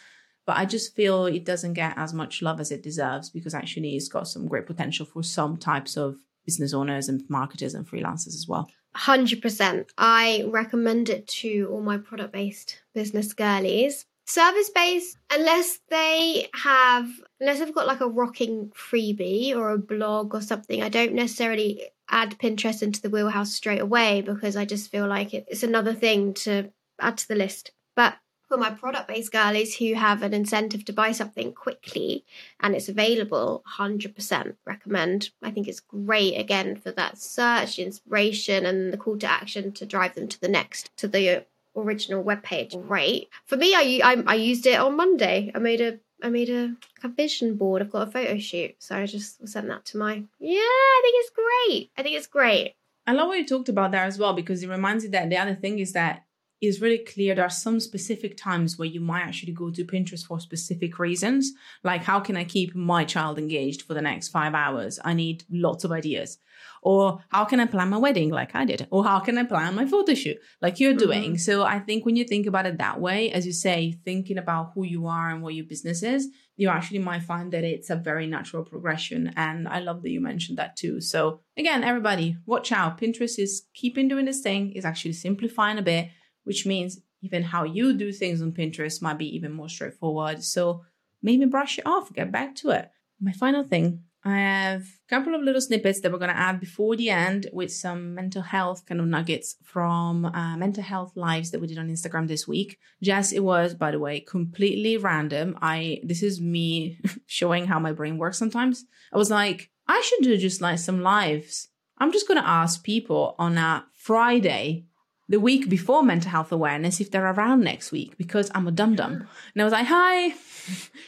But 0.44 0.56
I 0.56 0.64
just 0.64 0.94
feel 0.94 1.26
it 1.26 1.44
doesn't 1.44 1.74
get 1.74 1.96
as 1.96 2.14
much 2.14 2.42
love 2.42 2.58
as 2.58 2.70
it 2.70 2.82
deserves 2.82 3.30
because 3.30 3.54
actually 3.54 3.96
it's 3.96 4.08
got 4.08 4.28
some 4.28 4.48
great 4.48 4.66
potential 4.66 5.06
for 5.06 5.22
some 5.22 5.56
types 5.56 5.96
of 5.96 6.16
business 6.46 6.72
owners 6.72 7.08
and 7.08 7.22
marketers 7.28 7.74
and 7.74 7.86
freelancers 7.86 8.28
as 8.28 8.46
well. 8.48 8.70
100%. 8.96 9.90
I 9.98 10.44
recommend 10.48 11.10
it 11.10 11.26
to 11.28 11.68
all 11.70 11.82
my 11.82 11.98
product 11.98 12.32
based 12.32 12.80
business 12.94 13.34
girlies 13.34 14.06
service 14.28 14.70
based 14.70 15.16
unless 15.32 15.78
they 15.88 16.48
have 16.54 17.08
unless 17.40 17.58
they've 17.58 17.74
got 17.74 17.86
like 17.86 18.00
a 18.00 18.08
rocking 18.08 18.70
freebie 18.76 19.54
or 19.56 19.70
a 19.70 19.78
blog 19.78 20.34
or 20.34 20.42
something 20.42 20.82
i 20.82 20.88
don't 20.88 21.14
necessarily 21.14 21.82
add 22.10 22.38
pinterest 22.38 22.82
into 22.82 23.00
the 23.00 23.10
wheelhouse 23.10 23.54
straight 23.54 23.80
away 23.80 24.20
because 24.20 24.56
i 24.56 24.64
just 24.64 24.90
feel 24.90 25.06
like 25.06 25.32
it's 25.32 25.62
another 25.62 25.94
thing 25.94 26.34
to 26.34 26.70
add 27.00 27.18
to 27.18 27.28
the 27.28 27.34
list. 27.34 27.72
But 27.94 28.16
for 28.48 28.56
my 28.56 28.70
product 28.70 29.08
based 29.08 29.32
girlies 29.32 29.76
who 29.76 29.94
have 29.94 30.22
an 30.22 30.32
incentive 30.32 30.84
to 30.86 30.92
buy 30.92 31.12
something 31.12 31.52
quickly 31.52 32.24
and 32.60 32.74
it's 32.74 32.88
available 32.88 33.62
100% 33.78 34.56
recommend. 34.64 35.30
I 35.42 35.50
think 35.50 35.68
it's 35.68 35.80
great 35.80 36.38
again 36.38 36.76
for 36.76 36.90
that 36.92 37.18
search 37.18 37.78
inspiration 37.78 38.64
and 38.64 38.92
the 38.92 38.96
call 38.96 39.18
to 39.18 39.30
action 39.30 39.72
to 39.72 39.86
drive 39.86 40.14
them 40.14 40.28
to 40.28 40.40
the 40.40 40.48
next 40.48 40.96
to 40.96 41.08
the 41.08 41.44
original 41.76 42.22
web 42.22 42.42
page 42.42 42.72
mm. 42.72 42.86
great 42.86 43.28
for 43.44 43.56
me 43.56 43.74
I, 43.74 44.00
I 44.04 44.24
i 44.26 44.34
used 44.34 44.66
it 44.66 44.78
on 44.78 44.96
monday. 44.96 45.50
I 45.54 45.58
made 45.58 45.80
a 45.80 45.98
i 46.22 46.28
made 46.28 46.50
a, 46.50 46.74
a 47.04 47.08
vision 47.08 47.56
board. 47.56 47.80
I've 47.80 47.90
got 47.90 48.08
a 48.08 48.10
photo 48.10 48.38
shoot. 48.38 48.74
So 48.78 48.96
i 48.96 49.06
just 49.06 49.46
sent 49.46 49.68
that 49.68 49.84
to 49.86 49.98
my 49.98 50.14
yeah 50.40 50.60
i 50.60 51.00
think 51.02 51.14
it's 51.18 51.30
great. 51.30 51.90
I 51.96 52.02
think 52.02 52.16
it's 52.16 52.26
great. 52.26 52.74
I 53.06 53.12
love 53.12 53.28
what 53.28 53.38
you 53.38 53.46
talked 53.46 53.70
about 53.70 53.90
there 53.92 54.04
as 54.04 54.18
well 54.18 54.34
because 54.34 54.62
it 54.62 54.68
reminds 54.68 55.04
me 55.04 55.10
that 55.10 55.30
the 55.30 55.38
other 55.38 55.54
thing 55.54 55.78
is 55.78 55.92
that 55.94 56.24
is 56.60 56.80
really 56.80 56.98
clear 56.98 57.34
there 57.34 57.44
are 57.44 57.50
some 57.50 57.80
specific 57.80 58.36
times 58.36 58.78
where 58.78 58.88
you 58.88 59.00
might 59.00 59.22
actually 59.22 59.52
go 59.52 59.70
to 59.70 59.84
Pinterest 59.84 60.26
for 60.26 60.40
specific 60.40 60.98
reasons. 60.98 61.52
Like, 61.84 62.02
how 62.02 62.20
can 62.20 62.36
I 62.36 62.44
keep 62.44 62.74
my 62.74 63.04
child 63.04 63.38
engaged 63.38 63.82
for 63.82 63.94
the 63.94 64.02
next 64.02 64.28
five 64.28 64.54
hours? 64.54 64.98
I 65.04 65.14
need 65.14 65.44
lots 65.50 65.84
of 65.84 65.92
ideas. 65.92 66.38
Or 66.82 67.20
how 67.28 67.44
can 67.44 67.60
I 67.60 67.66
plan 67.66 67.90
my 67.90 67.96
wedding 67.96 68.30
like 68.30 68.54
I 68.54 68.64
did? 68.64 68.86
Or 68.90 69.04
how 69.04 69.20
can 69.20 69.38
I 69.38 69.44
plan 69.44 69.74
my 69.74 69.86
photo 69.86 70.14
shoot 70.14 70.38
like 70.60 70.80
you're 70.80 70.94
doing? 70.94 71.32
Mm-hmm. 71.32 71.36
So 71.36 71.62
I 71.62 71.78
think 71.80 72.04
when 72.04 72.16
you 72.16 72.24
think 72.24 72.46
about 72.46 72.66
it 72.66 72.78
that 72.78 73.00
way, 73.00 73.30
as 73.30 73.46
you 73.46 73.52
say, 73.52 73.94
thinking 74.04 74.38
about 74.38 74.72
who 74.74 74.84
you 74.84 75.06
are 75.06 75.30
and 75.30 75.42
what 75.42 75.54
your 75.54 75.66
business 75.66 76.02
is, 76.02 76.28
you 76.56 76.68
actually 76.68 76.98
might 76.98 77.22
find 77.22 77.52
that 77.52 77.64
it's 77.64 77.90
a 77.90 77.96
very 77.96 78.26
natural 78.26 78.64
progression. 78.64 79.32
And 79.36 79.68
I 79.68 79.80
love 79.80 80.02
that 80.02 80.10
you 80.10 80.20
mentioned 80.20 80.58
that 80.58 80.76
too. 80.76 81.00
So 81.00 81.40
again, 81.56 81.84
everybody, 81.84 82.36
watch 82.46 82.72
out. 82.72 83.00
Pinterest 83.00 83.38
is 83.38 83.62
keeping 83.74 84.08
doing 84.08 84.24
this 84.24 84.40
thing, 84.40 84.72
is 84.72 84.84
actually 84.84 85.12
simplifying 85.12 85.78
a 85.78 85.82
bit 85.82 86.08
which 86.48 86.66
means 86.66 87.00
even 87.22 87.42
how 87.42 87.62
you 87.62 87.92
do 87.92 88.10
things 88.10 88.42
on 88.42 88.52
Pinterest 88.52 89.00
might 89.00 89.18
be 89.18 89.36
even 89.36 89.52
more 89.52 89.68
straightforward. 89.68 90.42
So 90.42 90.84
maybe 91.22 91.44
brush 91.44 91.78
it 91.78 91.86
off, 91.86 92.12
get 92.12 92.32
back 92.32 92.56
to 92.56 92.70
it. 92.70 92.90
My 93.20 93.32
final 93.32 93.64
thing 93.64 94.02
I 94.24 94.36
have 94.36 94.82
a 94.82 95.08
couple 95.08 95.34
of 95.34 95.42
little 95.42 95.60
snippets 95.60 96.00
that 96.00 96.10
we're 96.10 96.18
going 96.18 96.30
to 96.30 96.36
add 96.36 96.58
before 96.58 96.96
the 96.96 97.10
end 97.10 97.48
with 97.52 97.72
some 97.72 98.14
mental 98.14 98.42
health 98.42 98.84
kind 98.84 99.00
of 99.00 99.06
nuggets 99.06 99.56
from 99.62 100.24
uh, 100.24 100.56
mental 100.56 100.82
health 100.82 101.12
lives 101.14 101.50
that 101.50 101.60
we 101.60 101.68
did 101.68 101.78
on 101.78 101.88
Instagram 101.88 102.26
this 102.26 102.48
week. 102.48 102.78
Jess, 103.02 103.32
it 103.32 103.44
was, 103.44 103.74
by 103.74 103.92
the 103.92 103.98
way, 103.98 104.20
completely 104.20 104.96
random. 104.96 105.56
I 105.62 106.00
this 106.02 106.22
is 106.22 106.40
me 106.40 106.98
showing 107.26 107.66
how 107.66 107.78
my 107.78 107.92
brain 107.92 108.18
works 108.18 108.38
sometimes. 108.38 108.84
I 109.12 109.18
was 109.18 109.30
like, 109.30 109.70
I 109.86 110.00
should 110.04 110.24
do 110.24 110.36
just 110.36 110.60
like 110.60 110.80
some 110.80 111.00
lives. 111.00 111.68
I'm 111.98 112.12
just 112.12 112.28
going 112.28 112.40
to 112.40 112.48
ask 112.48 112.84
people 112.84 113.34
on 113.38 113.56
a 113.56 113.86
Friday 113.94 114.87
the 115.28 115.40
week 115.40 115.68
before 115.68 116.02
mental 116.02 116.30
health 116.30 116.52
awareness 116.52 117.00
if 117.00 117.10
they're 117.10 117.30
around 117.30 117.60
next 117.60 117.92
week 117.92 118.16
because 118.16 118.50
I'm 118.54 118.66
a 118.66 118.72
dum 118.72 118.94
dum. 118.94 119.12
And 119.54 119.62
I 119.62 119.64
was 119.64 119.72
like, 119.72 119.86
hi, 119.86 120.34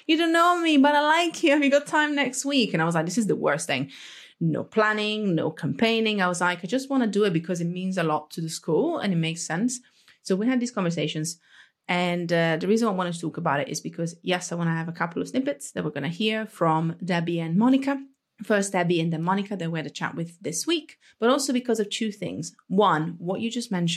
you 0.06 0.16
don't 0.16 0.32
know 0.32 0.60
me, 0.60 0.76
but 0.76 0.94
I 0.94 1.00
like 1.00 1.42
you. 1.42 1.52
Have 1.52 1.64
you 1.64 1.70
got 1.70 1.86
time 1.86 2.14
next 2.14 2.44
week? 2.44 2.72
And 2.72 2.82
I 2.82 2.84
was 2.84 2.94
like, 2.94 3.06
this 3.06 3.18
is 3.18 3.26
the 3.26 3.36
worst 3.36 3.66
thing. 3.66 3.90
No 4.40 4.64
planning, 4.64 5.34
no 5.34 5.50
campaigning. 5.50 6.20
I 6.20 6.28
was 6.28 6.40
like, 6.40 6.60
I 6.62 6.66
just 6.66 6.90
want 6.90 7.02
to 7.02 7.08
do 7.08 7.24
it 7.24 7.32
because 7.32 7.60
it 7.60 7.66
means 7.66 7.98
a 7.98 8.02
lot 8.02 8.30
to 8.32 8.40
the 8.40 8.48
school 8.48 8.98
and 8.98 9.12
it 9.12 9.16
makes 9.16 9.42
sense. 9.42 9.80
So 10.22 10.36
we 10.36 10.46
had 10.46 10.60
these 10.60 10.70
conversations. 10.70 11.38
And 11.88 12.32
uh, 12.32 12.56
the 12.56 12.68
reason 12.68 12.88
I 12.88 12.92
wanted 12.92 13.14
to 13.14 13.20
talk 13.20 13.36
about 13.36 13.60
it 13.60 13.68
is 13.68 13.80
because, 13.80 14.14
yes, 14.22 14.52
I 14.52 14.54
want 14.54 14.68
to 14.68 14.74
have 14.74 14.88
a 14.88 14.92
couple 14.92 15.20
of 15.20 15.28
snippets 15.28 15.72
that 15.72 15.84
we're 15.84 15.90
going 15.90 16.04
to 16.04 16.08
hear 16.08 16.46
from 16.46 16.94
Debbie 17.04 17.40
and 17.40 17.56
Monica 17.56 18.00
First, 18.42 18.72
Debbie 18.72 19.00
and 19.00 19.12
then 19.12 19.22
Monica, 19.22 19.56
that 19.56 19.70
we 19.70 19.78
had 19.78 19.86
a 19.86 19.90
chat 19.90 20.14
with 20.14 20.40
this 20.40 20.66
week, 20.66 20.98
but 21.18 21.28
also 21.28 21.52
because 21.52 21.78
of 21.78 21.90
two 21.90 22.10
things. 22.10 22.54
One, 22.68 23.16
what 23.18 23.40
you 23.40 23.50
just 23.50 23.70
mentioned 23.70 23.88